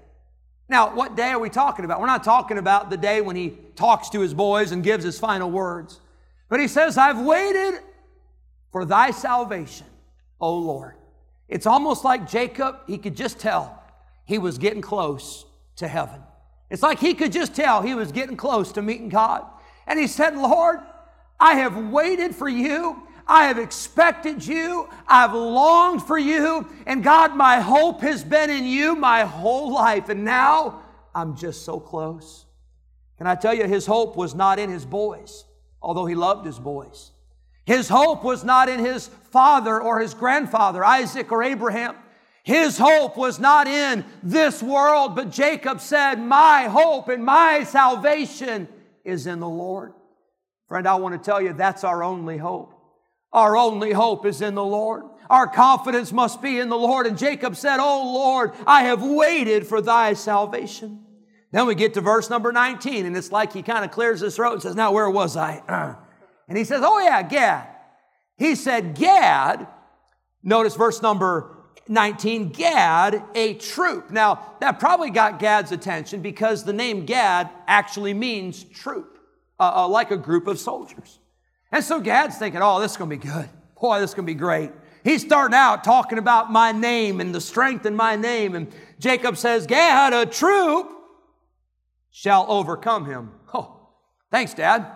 Now, 0.69 0.95
what 0.95 1.17
day 1.17 1.29
are 1.29 1.39
we 1.39 1.49
talking 1.49 1.85
about? 1.85 2.01
We're 2.01 2.07
not 2.07 2.25
talking 2.25 2.59
about 2.59 2.91
the 2.91 2.97
day 2.97 3.21
when 3.21 3.37
he 3.37 3.57
talks 3.77 4.09
to 4.11 4.21
his 4.21 4.35
boys 4.35 4.73
and 4.73 4.83
gives 4.83 5.05
his 5.05 5.19
final 5.19 5.51
words. 5.51 6.01
But 6.49 6.59
he 6.59 6.67
says, 6.67 6.99
I've 6.99 7.21
waited 7.21 7.81
for 8.73 8.85
thy 8.85 9.13
salvation, 9.13 9.87
O 10.41 10.57
Lord. 10.57 10.95
It's 11.49 11.67
almost 11.67 12.05
like 12.05 12.29
Jacob, 12.29 12.81
he 12.89 12.99
could 12.99 13.17
just 13.17 13.39
tell 13.39 13.76
he 14.27 14.39
was 14.39 14.59
getting 14.59 14.83
close 14.83 15.47
to 15.77 15.89
heaven. 15.89 16.21
It's 16.69 16.83
like 16.83 16.99
he 16.99 17.15
could 17.15 17.33
just 17.33 17.55
tell 17.55 17.81
he 17.81 17.95
was 17.95 18.13
getting 18.13 18.37
close 18.37 18.73
to 18.73 18.83
meeting 18.83 19.09
God. 19.09 19.47
And 19.87 19.99
he 19.99 20.07
said, 20.07 20.37
Lord, 20.37 20.81
I 21.39 21.55
have 21.55 21.77
waited 21.77 22.35
for 22.35 22.49
you. 22.49 23.03
I 23.27 23.45
have 23.45 23.59
expected 23.59 24.45
you. 24.45 24.89
I've 25.07 25.33
longed 25.33 26.03
for 26.03 26.19
you. 26.19 26.69
And 26.87 27.03
God, 27.03 27.37
my 27.37 27.61
hope 27.61 28.01
has 28.03 28.25
been 28.25 28.51
in 28.51 28.65
you 28.65 28.97
my 28.97 29.23
whole 29.25 29.73
life. 29.73 30.09
And 30.09 30.25
now 30.25 30.83
I'm 31.15 31.37
just 31.37 31.65
so 31.65 31.79
close. 31.79 32.47
Can 33.19 33.27
I 33.27 33.35
tell 33.37 33.55
you, 33.55 33.65
his 33.65 33.87
hope 33.87 34.17
was 34.17 34.35
not 34.35 34.59
in 34.59 34.69
his 34.71 34.85
boys, 34.85 35.45
although 35.81 36.07
he 36.07 36.15
loved 36.15 36.45
his 36.45 36.59
boys. 36.59 37.13
His 37.65 37.89
hope 37.89 38.23
was 38.23 38.45
not 38.45 38.69
in 38.69 38.79
his 38.79 39.09
father 39.09 39.81
or 39.81 40.01
his 40.01 40.15
grandfather, 40.15 40.85
Isaac 40.85 41.33
or 41.33 41.43
Abraham. 41.43 41.97
His 42.47 42.79
hope 42.79 43.17
was 43.17 43.41
not 43.41 43.67
in 43.67 44.05
this 44.23 44.63
world, 44.63 45.17
but 45.17 45.33
Jacob 45.33 45.81
said, 45.81 46.21
My 46.21 46.69
hope 46.71 47.09
and 47.09 47.25
my 47.25 47.65
salvation 47.65 48.69
is 49.05 49.27
in 49.27 49.41
the 49.41 49.49
Lord. 49.49 49.95
Friend, 50.69 50.87
I 50.87 50.95
want 50.95 51.21
to 51.21 51.27
tell 51.31 51.43
you 51.43 51.55
that's 51.55 51.83
our 51.83 52.05
only 52.05 52.37
hope. 52.37 52.73
Our 53.33 53.57
only 53.57 53.91
hope 53.91 54.25
is 54.25 54.43
in 54.43 54.55
the 54.55 54.65
Lord. 54.65 55.03
Our 55.29 55.49
confidence 55.49 56.13
must 56.13 56.41
be 56.41 56.61
in 56.61 56.69
the 56.69 56.79
Lord. 56.79 57.09
And 57.09 57.19
Jacob 57.19 57.57
said, 57.57 57.79
Oh 57.81 58.13
Lord, 58.15 58.53
I 58.65 58.85
have 58.85 59.03
waited 59.03 59.67
for 59.67 59.81
thy 59.81 60.13
salvation. 60.13 61.05
Then 61.51 61.67
we 61.67 61.75
get 61.75 61.95
to 61.95 62.01
verse 62.01 62.31
number 62.31 62.53
19, 62.53 63.07
and 63.07 63.17
it's 63.17 63.33
like 63.33 63.53
he 63.53 63.63
kind 63.63 63.85
of 63.85 63.91
clears 63.91 64.21
his 64.21 64.37
throat 64.37 64.53
and 64.53 64.63
says, 64.63 64.77
Now, 64.77 64.93
where 64.93 65.11
was 65.11 65.37
I? 65.37 65.97
And 66.49 66.57
he 66.57 66.63
says, 66.63 66.83
Oh, 66.85 67.01
yeah, 67.01 67.25
Gad. 67.25 67.67
He 68.37 68.55
said, 68.55 68.95
Gad, 68.95 69.67
notice 70.45 70.77
verse 70.77 71.03
number 71.03 71.56
19, 71.89 72.51
Gad, 72.51 73.23
a 73.35 73.55
troop. 73.55 74.11
Now, 74.11 74.57
that 74.61 74.81
probably 74.81 75.11
got 75.11 75.39
Gad's 75.39 75.73
attention 75.73 76.21
because 76.21 76.65
the 76.65 76.73
name 76.73 77.07
Gad 77.07 77.51
actually 77.67 78.15
means 78.15 78.65
troop, 78.65 79.19
uh, 79.61 79.73
uh, 79.75 79.89
like 79.89 80.11
a 80.11 80.17
group 80.17 80.47
of 80.47 80.59
soldiers. 80.59 81.19
And 81.73 81.85
so 81.85 82.01
Gad's 82.01 82.39
thinking, 82.39 82.61
oh, 82.63 82.81
this 82.81 82.93
is 82.93 82.97
going 82.97 83.11
to 83.11 83.17
be 83.17 83.23
good. 83.23 83.49
Boy, 83.81 84.01
this 84.01 84.11
is 84.11 84.15
going 84.15 84.27
to 84.27 84.33
be 84.33 84.39
great. 84.39 84.71
He's 85.05 85.23
starting 85.23 85.55
out 85.55 85.85
talking 85.85 86.19
about 86.19 86.51
my 86.51 86.73
name 86.73 87.21
and 87.21 87.35
the 87.35 87.41
strength 87.41 87.87
in 87.87 87.95
my 87.95 88.17
name. 88.17 88.55
And 88.57 88.73
Jacob 88.99 89.37
says, 89.37 89.67
Gad, 89.67 90.13
a 90.13 90.27
troop 90.27 90.91
shall 92.11 92.47
overcome 92.49 93.07
him. 93.07 93.31
Oh, 93.55 93.89
thanks, 94.31 94.55
Dad. 94.55 94.87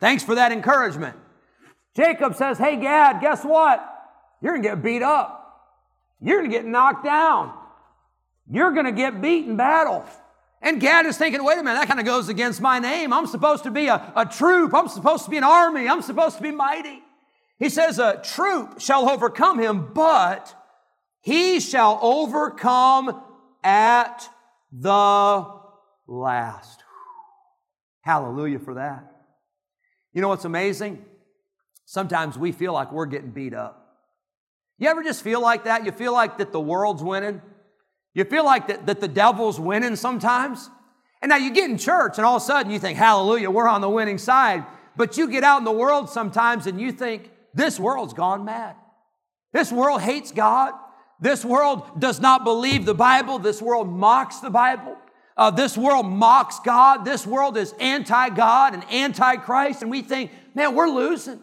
Thanks 0.00 0.22
for 0.22 0.36
that 0.36 0.52
encouragement. 0.52 1.16
Jacob 1.94 2.34
says, 2.34 2.56
Hey, 2.56 2.76
Gad, 2.76 3.20
guess 3.20 3.44
what? 3.44 3.84
You're 4.40 4.52
going 4.52 4.62
to 4.62 4.68
get 4.68 4.82
beat 4.82 5.02
up. 5.02 5.35
You're 6.20 6.38
going 6.38 6.50
to 6.50 6.56
get 6.56 6.64
knocked 6.64 7.04
down. 7.04 7.52
You're 8.48 8.72
going 8.72 8.86
to 8.86 8.92
get 8.92 9.20
beat 9.20 9.46
in 9.46 9.56
battle. 9.56 10.04
And 10.62 10.80
Gad 10.80 11.06
is 11.06 11.18
thinking, 11.18 11.44
wait 11.44 11.58
a 11.58 11.62
minute, 11.62 11.78
that 11.78 11.88
kind 11.88 12.00
of 12.00 12.06
goes 12.06 12.28
against 12.28 12.60
my 12.60 12.78
name. 12.78 13.12
I'm 13.12 13.26
supposed 13.26 13.64
to 13.64 13.70
be 13.70 13.88
a, 13.88 14.12
a 14.16 14.24
troop. 14.24 14.74
I'm 14.74 14.88
supposed 14.88 15.24
to 15.24 15.30
be 15.30 15.36
an 15.36 15.44
army. 15.44 15.88
I'm 15.88 16.02
supposed 16.02 16.36
to 16.38 16.42
be 16.42 16.50
mighty. 16.50 17.02
He 17.58 17.68
says, 17.68 17.98
a 17.98 18.20
troop 18.22 18.80
shall 18.80 19.08
overcome 19.08 19.58
him, 19.58 19.92
but 19.94 20.54
he 21.20 21.60
shall 21.60 21.98
overcome 22.02 23.22
at 23.62 24.28
the 24.72 25.46
last. 26.06 26.84
Hallelujah 28.02 28.58
for 28.58 28.74
that. 28.74 29.12
You 30.12 30.22
know 30.22 30.28
what's 30.28 30.44
amazing? 30.44 31.04
Sometimes 31.84 32.38
we 32.38 32.52
feel 32.52 32.72
like 32.72 32.92
we're 32.92 33.06
getting 33.06 33.30
beat 33.30 33.54
up. 33.54 33.85
You 34.78 34.88
ever 34.88 35.02
just 35.02 35.22
feel 35.22 35.40
like 35.40 35.64
that? 35.64 35.84
You 35.84 35.92
feel 35.92 36.12
like 36.12 36.38
that 36.38 36.52
the 36.52 36.60
world's 36.60 37.02
winning? 37.02 37.40
You 38.14 38.24
feel 38.24 38.44
like 38.44 38.68
that, 38.68 38.86
that 38.86 39.00
the 39.00 39.08
devil's 39.08 39.58
winning 39.58 39.96
sometimes? 39.96 40.70
And 41.22 41.30
now 41.30 41.36
you 41.36 41.52
get 41.52 41.70
in 41.70 41.78
church 41.78 42.18
and 42.18 42.26
all 42.26 42.36
of 42.36 42.42
a 42.42 42.44
sudden 42.44 42.70
you 42.70 42.78
think, 42.78 42.98
hallelujah, 42.98 43.50
we're 43.50 43.68
on 43.68 43.80
the 43.80 43.90
winning 43.90 44.18
side. 44.18 44.64
But 44.96 45.16
you 45.16 45.28
get 45.28 45.44
out 45.44 45.58
in 45.58 45.64
the 45.64 45.72
world 45.72 46.10
sometimes 46.10 46.66
and 46.66 46.80
you 46.80 46.92
think, 46.92 47.30
this 47.54 47.80
world's 47.80 48.12
gone 48.12 48.44
mad. 48.44 48.76
This 49.52 49.72
world 49.72 50.02
hates 50.02 50.30
God. 50.30 50.74
This 51.20 51.44
world 51.44 51.98
does 51.98 52.20
not 52.20 52.44
believe 52.44 52.84
the 52.84 52.94
Bible. 52.94 53.38
This 53.38 53.62
world 53.62 53.88
mocks 53.88 54.40
the 54.40 54.50
Bible. 54.50 54.96
Uh, 55.36 55.50
this 55.50 55.76
world 55.76 56.06
mocks 56.06 56.60
God. 56.60 57.04
This 57.04 57.26
world 57.26 57.56
is 57.56 57.74
anti 57.80 58.28
God 58.30 58.74
and 58.74 58.84
anti 58.90 59.36
Christ. 59.36 59.80
And 59.80 59.90
we 59.90 60.02
think, 60.02 60.30
man, 60.54 60.74
we're 60.74 60.88
losing. 60.88 61.40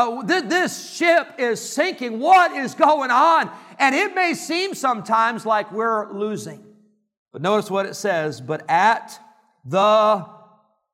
Uh, 0.00 0.26
th- 0.26 0.44
this 0.44 0.94
ship 0.94 1.34
is 1.36 1.60
sinking. 1.60 2.20
What 2.20 2.52
is 2.52 2.74
going 2.74 3.10
on? 3.10 3.50
And 3.78 3.94
it 3.94 4.14
may 4.14 4.32
seem 4.32 4.74
sometimes 4.74 5.44
like 5.44 5.70
we're 5.72 6.10
losing. 6.10 6.64
But 7.34 7.42
notice 7.42 7.70
what 7.70 7.84
it 7.84 7.94
says, 7.94 8.40
but 8.40 8.64
at 8.70 9.20
the 9.66 10.26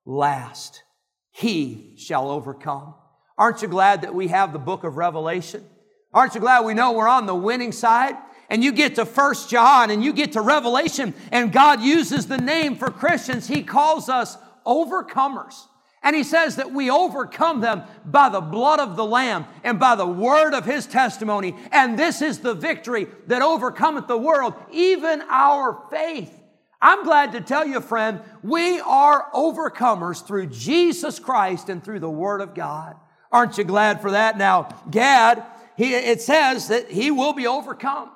last, 0.04 0.82
he 1.30 1.94
shall 1.96 2.30
overcome. 2.30 2.94
Aren't 3.38 3.62
you 3.62 3.68
glad 3.68 4.02
that 4.02 4.12
we 4.12 4.26
have 4.26 4.52
the 4.52 4.58
book 4.58 4.82
of 4.82 4.96
Revelation? 4.96 5.64
Aren't 6.12 6.34
you 6.34 6.40
glad 6.40 6.64
we 6.64 6.74
know 6.74 6.90
we're 6.90 7.08
on 7.08 7.26
the 7.26 7.34
winning 7.34 7.70
side? 7.70 8.16
And 8.50 8.64
you 8.64 8.72
get 8.72 8.96
to 8.96 9.04
First 9.04 9.48
John 9.48 9.90
and 9.90 10.02
you 10.02 10.12
get 10.12 10.32
to 10.32 10.40
Revelation, 10.40 11.14
and 11.30 11.52
God 11.52 11.80
uses 11.80 12.26
the 12.26 12.38
name 12.38 12.74
for 12.74 12.90
Christians. 12.90 13.46
He 13.46 13.62
calls 13.62 14.08
us 14.08 14.36
overcomers. 14.66 15.54
And 16.06 16.14
he 16.14 16.22
says 16.22 16.54
that 16.54 16.70
we 16.70 16.88
overcome 16.88 17.60
them 17.60 17.82
by 18.04 18.28
the 18.28 18.40
blood 18.40 18.78
of 18.78 18.94
the 18.94 19.04
Lamb 19.04 19.44
and 19.64 19.80
by 19.80 19.96
the 19.96 20.06
word 20.06 20.54
of 20.54 20.64
his 20.64 20.86
testimony. 20.86 21.56
And 21.72 21.98
this 21.98 22.22
is 22.22 22.38
the 22.38 22.54
victory 22.54 23.08
that 23.26 23.42
overcometh 23.42 24.06
the 24.06 24.16
world, 24.16 24.54
even 24.70 25.20
our 25.22 25.82
faith. 25.90 26.32
I'm 26.80 27.02
glad 27.02 27.32
to 27.32 27.40
tell 27.40 27.66
you, 27.66 27.80
friend, 27.80 28.20
we 28.44 28.78
are 28.78 29.28
overcomers 29.32 30.24
through 30.24 30.46
Jesus 30.46 31.18
Christ 31.18 31.68
and 31.70 31.82
through 31.82 31.98
the 31.98 32.08
Word 32.08 32.40
of 32.40 32.54
God. 32.54 32.94
Aren't 33.32 33.58
you 33.58 33.64
glad 33.64 34.00
for 34.00 34.12
that? 34.12 34.38
Now, 34.38 34.68
Gad, 34.88 35.42
he, 35.76 35.92
it 35.92 36.22
says 36.22 36.68
that 36.68 36.88
he 36.88 37.10
will 37.10 37.32
be 37.32 37.48
overcome. 37.48 38.12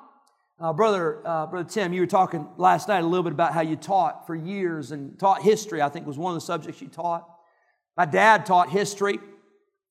Uh, 0.61 0.73
brother, 0.73 1.27
uh, 1.27 1.47
brother 1.47 1.69
Tim, 1.69 1.93
you 1.93 2.03
were 2.03 2.07
talking 2.07 2.47
last 2.57 2.87
night 2.87 3.03
a 3.03 3.07
little 3.07 3.25
bit 3.25 3.33
about 3.33 3.53
how 3.53 3.63
you 3.63 3.75
taught 3.75 4.29
for 4.29 4.37
years 4.37 4.93
and 4.93 5.19
taught 5.19 5.43
history. 5.43 5.83
I 5.83 5.89
think 5.89 6.07
was 6.07 6.19
one 6.19 6.33
of 6.33 6.37
the 6.37 6.47
subjects 6.47 6.81
you 6.81 6.87
taught. 6.87 7.27
My 7.97 8.05
dad 8.05 8.47
taught 8.47 8.71
history 8.71 9.19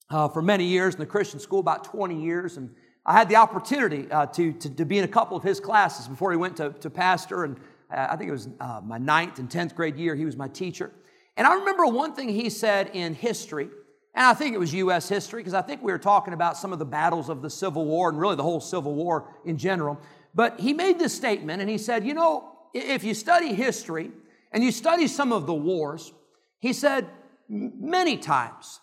uh, 0.09 0.27
for 0.29 0.41
many 0.41 0.65
years 0.65 0.95
in 0.95 0.99
the 0.99 1.05
Christian 1.05 1.39
school, 1.39 1.59
about 1.59 1.83
20 1.83 2.21
years, 2.21 2.57
and 2.57 2.73
I 3.05 3.13
had 3.13 3.29
the 3.29 3.37
opportunity 3.37 4.09
uh, 4.11 4.27
to, 4.27 4.53
to, 4.53 4.69
to, 4.75 4.85
be 4.85 4.97
in 4.97 5.03
a 5.03 5.07
couple 5.07 5.35
of 5.37 5.43
his 5.43 5.59
classes 5.59 6.07
before 6.07 6.31
he 6.31 6.37
went 6.37 6.57
to, 6.57 6.71
to 6.71 6.89
pastor. 6.89 7.43
And 7.43 7.57
uh, 7.91 8.07
I 8.09 8.15
think 8.15 8.29
it 8.29 8.33
was 8.33 8.49
uh, 8.59 8.81
my 8.83 8.97
ninth 8.97 9.39
and 9.39 9.49
10th 9.49 9.75
grade 9.75 9.97
year, 9.97 10.15
he 10.15 10.25
was 10.25 10.37
my 10.37 10.47
teacher. 10.47 10.91
And 11.37 11.47
I 11.47 11.55
remember 11.55 11.85
one 11.87 12.13
thing 12.13 12.29
he 12.29 12.49
said 12.49 12.91
in 12.93 13.13
history, 13.13 13.69
and 14.13 14.25
I 14.25 14.33
think 14.33 14.53
it 14.53 14.59
was 14.59 14.73
U.S. 14.73 15.07
history, 15.07 15.41
because 15.41 15.53
I 15.53 15.61
think 15.61 15.81
we 15.81 15.91
were 15.91 15.99
talking 15.99 16.33
about 16.33 16.57
some 16.57 16.73
of 16.73 16.79
the 16.79 16.85
battles 16.85 17.29
of 17.29 17.41
the 17.41 17.49
Civil 17.49 17.85
War 17.85 18.09
and 18.09 18.19
really 18.19 18.35
the 18.35 18.43
whole 18.43 18.59
Civil 18.59 18.93
War 18.93 19.33
in 19.45 19.57
general. 19.57 19.99
But 20.35 20.59
he 20.59 20.73
made 20.73 20.99
this 20.99 21.13
statement 21.13 21.61
and 21.61 21.69
he 21.69 21.77
said, 21.77 22.05
You 22.05 22.13
know, 22.13 22.51
if 22.73 23.03
you 23.03 23.13
study 23.13 23.53
history 23.53 24.11
and 24.51 24.63
you 24.63 24.71
study 24.71 25.07
some 25.07 25.31
of 25.31 25.47
the 25.47 25.53
wars, 25.53 26.11
he 26.59 26.73
said, 26.73 27.07
many 27.49 28.17
times, 28.17 28.79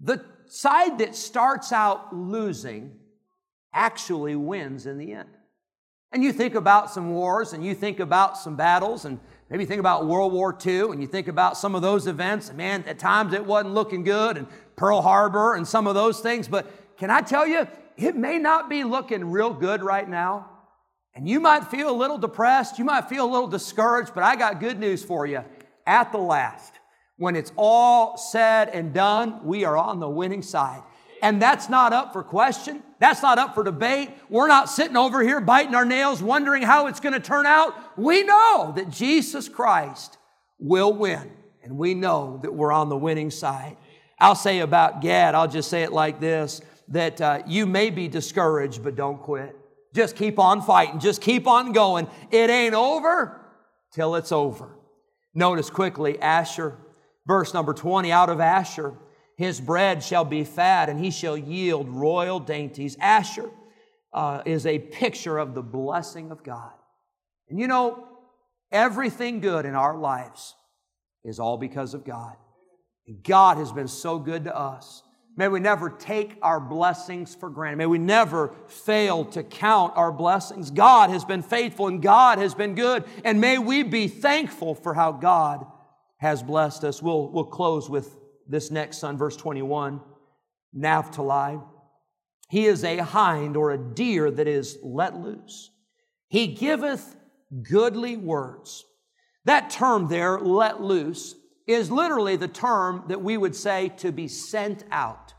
the 0.00 0.24
side 0.46 0.98
that 0.98 1.16
starts 1.16 1.72
out 1.72 2.14
losing 2.14 2.92
actually 3.72 4.36
wins 4.36 4.86
in 4.86 4.98
the 4.98 5.12
end. 5.12 5.28
And 6.12 6.22
you 6.22 6.32
think 6.32 6.54
about 6.54 6.92
some 6.92 7.12
wars 7.12 7.52
and 7.52 7.64
you 7.64 7.74
think 7.74 7.98
about 7.98 8.38
some 8.38 8.54
battles 8.54 9.04
and 9.04 9.18
maybe 9.50 9.64
think 9.64 9.80
about 9.80 10.06
World 10.06 10.32
War 10.32 10.56
II 10.64 10.92
and 10.92 11.00
you 11.00 11.08
think 11.08 11.26
about 11.26 11.56
some 11.56 11.74
of 11.74 11.82
those 11.82 12.06
events. 12.06 12.52
Man, 12.52 12.84
at 12.86 13.00
times 13.00 13.32
it 13.32 13.44
wasn't 13.44 13.74
looking 13.74 14.04
good 14.04 14.36
and 14.36 14.46
Pearl 14.76 15.02
Harbor 15.02 15.54
and 15.54 15.66
some 15.66 15.88
of 15.88 15.96
those 15.96 16.20
things. 16.20 16.46
But 16.46 16.70
can 16.98 17.10
I 17.10 17.20
tell 17.20 17.48
you, 17.48 17.66
it 17.96 18.14
may 18.14 18.38
not 18.38 18.70
be 18.70 18.84
looking 18.84 19.30
real 19.30 19.52
good 19.52 19.82
right 19.82 20.08
now. 20.08 20.50
And 21.16 21.28
you 21.28 21.40
might 21.40 21.64
feel 21.64 21.90
a 21.90 21.96
little 21.96 22.18
depressed, 22.18 22.78
you 22.78 22.84
might 22.84 23.08
feel 23.08 23.24
a 23.24 23.30
little 23.30 23.48
discouraged, 23.48 24.14
but 24.14 24.24
I 24.24 24.36
got 24.36 24.60
good 24.60 24.78
news 24.78 25.02
for 25.02 25.26
you. 25.26 25.44
At 25.86 26.12
the 26.12 26.18
last, 26.18 26.72
when 27.16 27.36
it's 27.36 27.52
all 27.56 28.16
said 28.16 28.68
and 28.70 28.92
done, 28.92 29.44
we 29.44 29.64
are 29.64 29.76
on 29.76 30.00
the 30.00 30.08
winning 30.08 30.42
side. 30.42 30.82
And 31.22 31.40
that's 31.40 31.68
not 31.68 31.92
up 31.92 32.12
for 32.12 32.22
question. 32.22 32.82
That's 32.98 33.22
not 33.22 33.38
up 33.38 33.54
for 33.54 33.64
debate. 33.64 34.10
We're 34.28 34.48
not 34.48 34.68
sitting 34.68 34.96
over 34.96 35.22
here 35.22 35.40
biting 35.40 35.74
our 35.74 35.84
nails, 35.84 36.22
wondering 36.22 36.62
how 36.62 36.86
it's 36.86 37.00
going 37.00 37.14
to 37.14 37.20
turn 37.20 37.46
out. 37.46 37.74
We 37.98 38.24
know 38.24 38.72
that 38.76 38.90
Jesus 38.90 39.48
Christ 39.48 40.18
will 40.58 40.92
win, 40.92 41.30
and 41.62 41.78
we 41.78 41.94
know 41.94 42.40
that 42.42 42.54
we're 42.54 42.72
on 42.72 42.88
the 42.88 42.96
winning 42.96 43.30
side. 43.30 43.76
I'll 44.18 44.34
say 44.34 44.60
about 44.60 45.00
Gad, 45.00 45.34
I'll 45.34 45.48
just 45.48 45.70
say 45.70 45.82
it 45.82 45.92
like 45.92 46.20
this 46.20 46.60
that 46.88 47.20
uh, 47.20 47.42
you 47.46 47.64
may 47.64 47.88
be 47.88 48.08
discouraged, 48.08 48.84
but 48.84 48.94
don't 48.94 49.20
quit. 49.20 49.56
Just 49.94 50.16
keep 50.16 50.38
on 50.38 50.60
fighting. 50.60 51.00
Just 51.00 51.22
keep 51.22 51.46
on 51.46 51.72
going. 51.72 52.08
It 52.30 52.50
ain't 52.50 52.74
over 52.74 53.40
till 53.92 54.16
it's 54.16 54.32
over. 54.32 54.76
Notice 55.34 55.70
quickly 55.70 56.20
Asher, 56.20 56.76
verse 57.26 57.54
number 57.54 57.74
20 57.74 58.12
out 58.12 58.28
of 58.28 58.40
Asher, 58.40 58.94
his 59.36 59.60
bread 59.60 60.02
shall 60.02 60.24
be 60.24 60.44
fat 60.44 60.88
and 60.88 60.98
he 60.98 61.10
shall 61.10 61.36
yield 61.36 61.88
royal 61.88 62.38
dainties. 62.38 62.96
Asher 63.00 63.50
uh, 64.12 64.42
is 64.44 64.64
a 64.66 64.78
picture 64.78 65.38
of 65.38 65.54
the 65.54 65.62
blessing 65.62 66.30
of 66.30 66.44
God. 66.44 66.72
And 67.48 67.58
you 67.58 67.66
know, 67.66 68.06
everything 68.70 69.40
good 69.40 69.66
in 69.66 69.74
our 69.74 69.96
lives 69.96 70.54
is 71.24 71.40
all 71.40 71.56
because 71.56 71.94
of 71.94 72.04
God. 72.04 72.36
God 73.22 73.58
has 73.58 73.72
been 73.72 73.88
so 73.88 74.18
good 74.18 74.44
to 74.44 74.56
us. 74.56 75.02
May 75.36 75.48
we 75.48 75.58
never 75.58 75.90
take 75.90 76.38
our 76.42 76.60
blessings 76.60 77.34
for 77.34 77.50
granted. 77.50 77.78
May 77.78 77.86
we 77.86 77.98
never 77.98 78.54
fail 78.68 79.24
to 79.26 79.42
count 79.42 79.94
our 79.96 80.12
blessings. 80.12 80.70
God 80.70 81.10
has 81.10 81.24
been 81.24 81.42
faithful 81.42 81.88
and 81.88 82.00
God 82.00 82.38
has 82.38 82.54
been 82.54 82.76
good. 82.76 83.04
And 83.24 83.40
may 83.40 83.58
we 83.58 83.82
be 83.82 84.06
thankful 84.06 84.76
for 84.76 84.94
how 84.94 85.10
God 85.10 85.66
has 86.18 86.42
blessed 86.42 86.84
us. 86.84 87.02
We'll, 87.02 87.28
we'll 87.28 87.44
close 87.44 87.88
with 87.88 88.16
this 88.48 88.70
next 88.70 88.98
son, 88.98 89.16
verse 89.16 89.36
21. 89.36 90.00
Naphtali. 90.72 91.60
He 92.48 92.66
is 92.66 92.84
a 92.84 92.98
hind 92.98 93.56
or 93.56 93.72
a 93.72 93.78
deer 93.78 94.30
that 94.30 94.46
is 94.48 94.78
let 94.82 95.16
loose. 95.16 95.70
He 96.28 96.48
giveth 96.48 97.16
goodly 97.62 98.16
words. 98.16 98.84
That 99.44 99.70
term 99.70 100.08
there, 100.08 100.38
let 100.38 100.80
loose, 100.80 101.34
is 101.66 101.90
literally 101.90 102.36
the 102.36 102.48
term 102.48 103.04
that 103.08 103.22
we 103.22 103.36
would 103.36 103.54
say 103.56 103.90
to 103.98 104.12
be 104.12 104.28
sent 104.28 104.84
out. 104.90 105.34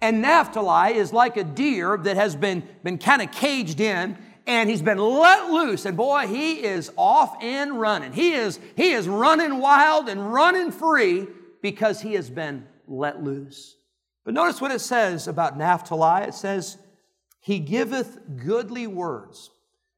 And 0.00 0.22
Naphtali 0.22 0.94
is 0.96 1.12
like 1.12 1.36
a 1.36 1.44
deer 1.44 1.96
that 1.96 2.16
has 2.16 2.36
been, 2.36 2.66
been 2.84 2.98
kind 2.98 3.20
of 3.20 3.32
caged 3.32 3.80
in 3.80 4.16
and 4.48 4.70
he's 4.70 4.82
been 4.82 4.98
let 4.98 5.50
loose. 5.50 5.84
And 5.84 5.96
boy, 5.96 6.26
he 6.26 6.64
is 6.64 6.90
off 6.96 7.36
and 7.42 7.78
running. 7.78 8.14
He 8.14 8.32
is, 8.32 8.58
he 8.76 8.92
is 8.92 9.06
running 9.06 9.58
wild 9.58 10.08
and 10.08 10.32
running 10.32 10.72
free 10.72 11.26
because 11.60 12.00
he 12.00 12.14
has 12.14 12.30
been 12.30 12.66
let 12.88 13.22
loose. 13.22 13.76
But 14.24 14.32
notice 14.32 14.60
what 14.60 14.72
it 14.72 14.80
says 14.80 15.28
about 15.28 15.58
Naphtali. 15.58 16.24
It 16.24 16.34
says, 16.34 16.78
He 17.40 17.58
giveth 17.58 18.18
goodly 18.36 18.86
words. 18.86 19.50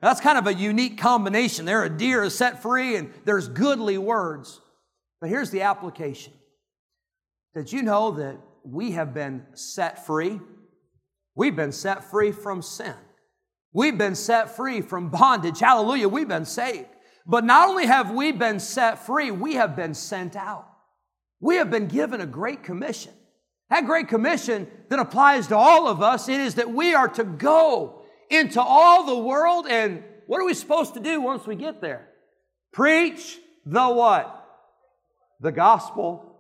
Now, 0.03 0.09
that's 0.09 0.21
kind 0.21 0.37
of 0.37 0.49
a 0.49 0.55
unique 0.55 0.99
combination 0.99 1.65
there. 1.65 1.85
A 1.85 1.91
deer 1.91 2.25
is 2.25 2.35
set 2.35 2.61
free 2.61 2.97
and 2.97 3.13
there's 3.25 3.49
goodly 3.49 3.99
words. 3.99 4.61
But 5.21 5.31
here's 5.31 5.51
the 5.51 5.63
application. 5.63 6.33
Did 7.55 7.73
you 7.73 7.83
know 7.83 8.13
that 8.13 8.37
we 8.65 8.93
have 8.93 9.15
been 9.15 9.47
set 9.53 10.07
free? 10.07 10.41
We've 11.37 11.55
been 11.55 11.73
set 11.73 12.11
free 12.11 12.33
from 12.33 12.63
sin. 12.63 12.95
We've 13.73 13.97
been 13.97 14.15
set 14.15 14.57
free 14.57 14.81
from 14.81 15.11
bondage. 15.11 15.61
Hallelujah. 15.61 16.09
We've 16.09 16.29
been 16.29 16.45
saved. 16.45 16.89
But 17.27 17.45
not 17.45 17.69
only 17.69 17.87
have 17.87 18.11
we 18.11 18.33
been 18.33 18.59
set 18.59 19.07
free, 19.07 19.31
we 19.31 19.55
have 19.55 19.77
been 19.77 19.95
sent 19.95 20.35
out. 20.35 20.67
We 21.41 21.57
have 21.57 21.71
been 21.71 21.87
given 21.87 22.21
a 22.21 22.27
great 22.27 22.63
commission. 22.63 23.13
That 23.69 23.87
great 23.87 24.09
commission 24.09 24.69
that 24.89 24.99
applies 24.99 25.47
to 25.49 25.57
all 25.57 25.87
of 25.87 26.03
us, 26.03 26.29
it 26.29 26.41
is 26.41 26.57
that 26.57 26.71
we 26.71 26.95
are 26.95 27.09
to 27.09 27.25
go 27.25 28.03
into 28.29 28.61
all 28.61 29.07
the 29.07 29.19
world 29.19 29.67
and 29.69 30.03
what 30.27 30.41
are 30.41 30.45
we 30.45 30.55
supposed 30.55 30.95
to 30.95 31.01
do 31.01 31.21
once 31.21 31.47
we 31.47 31.57
get 31.57 31.81
there? 31.81 32.09
Preach 32.73 33.39
the 33.65 33.89
what? 33.89 34.41
the 35.41 35.53
gospel 35.53 36.37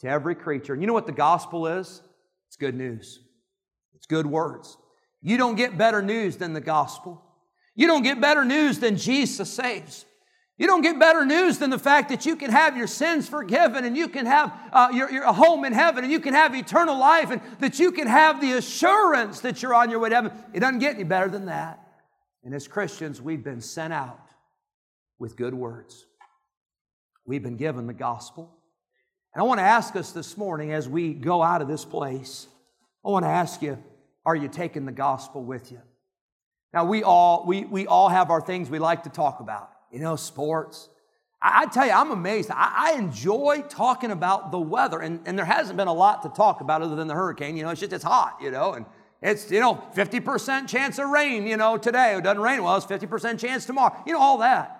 to 0.00 0.08
every 0.08 0.34
creature. 0.34 0.72
And 0.72 0.82
you 0.82 0.86
know 0.86 0.92
what 0.92 1.06
the 1.06 1.12
gospel 1.12 1.66
is? 1.66 2.02
It's 2.48 2.56
good 2.56 2.74
news. 2.74 3.20
It's 3.94 4.06
good 4.06 4.26
words. 4.26 4.76
You 5.22 5.36
don't 5.36 5.56
get 5.56 5.76
better 5.76 6.02
news 6.02 6.36
than 6.36 6.52
the 6.52 6.60
gospel. 6.60 7.22
You 7.74 7.86
don't 7.86 8.02
get 8.02 8.20
better 8.20 8.44
news 8.44 8.78
than 8.78 8.96
Jesus 8.96 9.52
saves. 9.52 10.04
You 10.60 10.66
don't 10.66 10.82
get 10.82 10.98
better 10.98 11.24
news 11.24 11.56
than 11.56 11.70
the 11.70 11.78
fact 11.78 12.10
that 12.10 12.26
you 12.26 12.36
can 12.36 12.50
have 12.50 12.76
your 12.76 12.86
sins 12.86 13.26
forgiven 13.26 13.86
and 13.86 13.96
you 13.96 14.08
can 14.08 14.26
have 14.26 14.52
uh, 14.72 14.90
your, 14.92 15.10
your 15.10 15.24
home 15.32 15.64
in 15.64 15.72
heaven 15.72 16.04
and 16.04 16.12
you 16.12 16.20
can 16.20 16.34
have 16.34 16.54
eternal 16.54 16.98
life 16.98 17.30
and 17.30 17.40
that 17.60 17.78
you 17.78 17.92
can 17.92 18.06
have 18.06 18.42
the 18.42 18.52
assurance 18.52 19.40
that 19.40 19.62
you're 19.62 19.74
on 19.74 19.88
your 19.90 20.00
way 20.00 20.10
to 20.10 20.14
heaven. 20.14 20.32
It 20.52 20.60
doesn't 20.60 20.80
get 20.80 20.96
any 20.96 21.04
better 21.04 21.30
than 21.30 21.46
that. 21.46 21.80
And 22.44 22.54
as 22.54 22.68
Christians, 22.68 23.22
we've 23.22 23.42
been 23.42 23.62
sent 23.62 23.94
out 23.94 24.20
with 25.18 25.36
good 25.36 25.54
words. 25.54 26.04
We've 27.24 27.42
been 27.42 27.56
given 27.56 27.86
the 27.86 27.94
gospel. 27.94 28.54
And 29.34 29.40
I 29.40 29.46
want 29.46 29.60
to 29.60 29.64
ask 29.64 29.96
us 29.96 30.12
this 30.12 30.36
morning 30.36 30.72
as 30.72 30.88
we 30.88 31.14
go 31.14 31.42
out 31.42 31.62
of 31.62 31.68
this 31.68 31.86
place, 31.86 32.46
I 33.02 33.08
want 33.08 33.24
to 33.24 33.30
ask 33.30 33.62
you, 33.62 33.82
are 34.24 34.36
you 34.36 34.48
taking 34.48 34.84
the 34.86 34.92
gospel 34.92 35.42
with 35.42 35.72
you? 35.72 35.80
Now, 36.72 36.84
we 36.84 37.02
all, 37.02 37.44
we, 37.46 37.64
we 37.64 37.86
all 37.86 38.08
have 38.08 38.30
our 38.30 38.40
things 38.40 38.70
we 38.70 38.78
like 38.78 39.02
to 39.04 39.10
talk 39.10 39.40
about, 39.40 39.70
you 39.90 39.98
know, 39.98 40.16
sports. 40.16 40.88
I, 41.42 41.62
I 41.62 41.66
tell 41.66 41.86
you, 41.86 41.92
I'm 41.92 42.10
amazed. 42.10 42.50
I, 42.50 42.92
I, 42.94 42.98
enjoy 42.98 43.64
talking 43.68 44.12
about 44.12 44.52
the 44.52 44.58
weather, 44.58 45.00
and, 45.00 45.20
and 45.26 45.36
there 45.36 45.44
hasn't 45.44 45.76
been 45.76 45.88
a 45.88 45.92
lot 45.92 46.22
to 46.22 46.28
talk 46.28 46.60
about 46.60 46.82
other 46.82 46.94
than 46.94 47.08
the 47.08 47.14
hurricane. 47.14 47.56
You 47.56 47.64
know, 47.64 47.70
it's 47.70 47.80
just, 47.80 47.92
it's 47.92 48.04
hot, 48.04 48.38
you 48.40 48.52
know, 48.52 48.74
and 48.74 48.86
it's, 49.20 49.50
you 49.50 49.60
know, 49.60 49.82
50% 49.96 50.68
chance 50.68 50.98
of 50.98 51.08
rain, 51.08 51.46
you 51.46 51.56
know, 51.56 51.76
today. 51.76 52.14
It 52.16 52.22
doesn't 52.22 52.42
rain 52.42 52.62
well, 52.62 52.76
it's 52.76 52.86
50% 52.86 53.38
chance 53.38 53.66
tomorrow. 53.66 53.96
You 54.06 54.12
know, 54.12 54.20
all 54.20 54.38
that. 54.38 54.76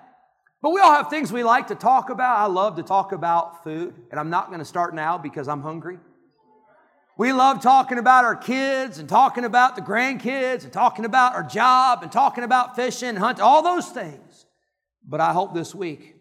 But 0.63 0.71
we 0.71 0.81
all 0.81 0.93
have 0.93 1.09
things 1.09 1.33
we 1.33 1.43
like 1.43 1.69
to 1.69 1.75
talk 1.75 2.11
about. 2.11 2.39
I 2.39 2.47
love 2.47 2.77
to 2.77 2.83
talk 2.83 3.13
about 3.13 3.65
food, 3.65 3.95
and 4.11 4.21
I'm 4.21 4.31
not 4.31 4.49
going 4.49 4.59
to 4.59 4.65
start 4.65 4.95
now 4.95 5.19
because 5.19 5.49
I'm 5.49 5.63
hungry. 5.63 5.99
We 7.21 7.35
love 7.35 7.61
talking 7.61 7.99
about 7.99 8.25
our 8.25 8.35
kids 8.35 8.99
and 8.99 9.07
talking 9.07 9.45
about 9.45 9.77
the 9.77 9.83
grandkids 9.83 10.65
and 10.65 10.73
talking 10.73 11.05
about 11.05 11.35
our 11.35 11.43
job 11.43 12.03
and 12.03 12.11
talking 12.11 12.45
about 12.45 12.77
fishing, 12.77 13.15
hunting, 13.15 13.43
all 13.43 13.63
those 13.63 13.91
things. 13.91 14.47
But 15.07 15.21
I 15.21 15.35
hope 15.35 15.53
this 15.53 15.75
week 15.75 16.17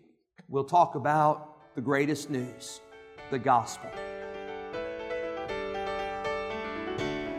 we'll 0.50 0.66
talk 0.66 0.96
about 0.96 1.74
the 1.76 1.80
greatest 1.80 2.30
news 2.30 2.82
the 3.32 3.40
gospel. 3.40 3.90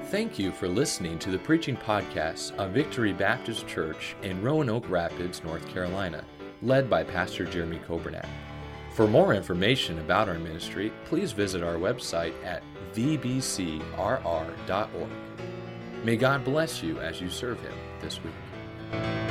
Thank 0.05 0.39
you 0.39 0.53
for 0.53 0.67
listening 0.67 1.19
to 1.19 1.31
the 1.31 1.39
preaching 1.41 1.77
podcast 1.77 2.57
of 2.57 2.71
Victory 2.71 3.13
Baptist 3.13 3.69
Church 3.69 4.17
in 4.23 4.41
Roanoke 4.41 4.89
Rapids, 4.89 5.45
North 5.45 5.69
Carolina, 5.69 6.25
led 6.63 6.89
by 6.89 7.05
Pastor 7.05 7.45
Jeremy 7.45 7.83
Coburnack. 7.87 8.25
For 8.95 9.07
more 9.07 9.35
information 9.35 9.99
about 9.99 10.31
our 10.31 10.39
ministry, 10.39 10.95
please 11.05 11.33
visit 11.33 11.63
our 11.63 11.75
website 11.75 12.33
at 12.43 12.63
vbcrr.org. 12.95 13.81
May 16.05 16.17
God 16.17 16.45
bless 16.45 16.83
you 16.83 16.99
as 17.01 17.21
you 17.21 17.29
serve 17.31 17.61
Him 17.61 17.75
this 18.01 18.21
week. 18.23 19.30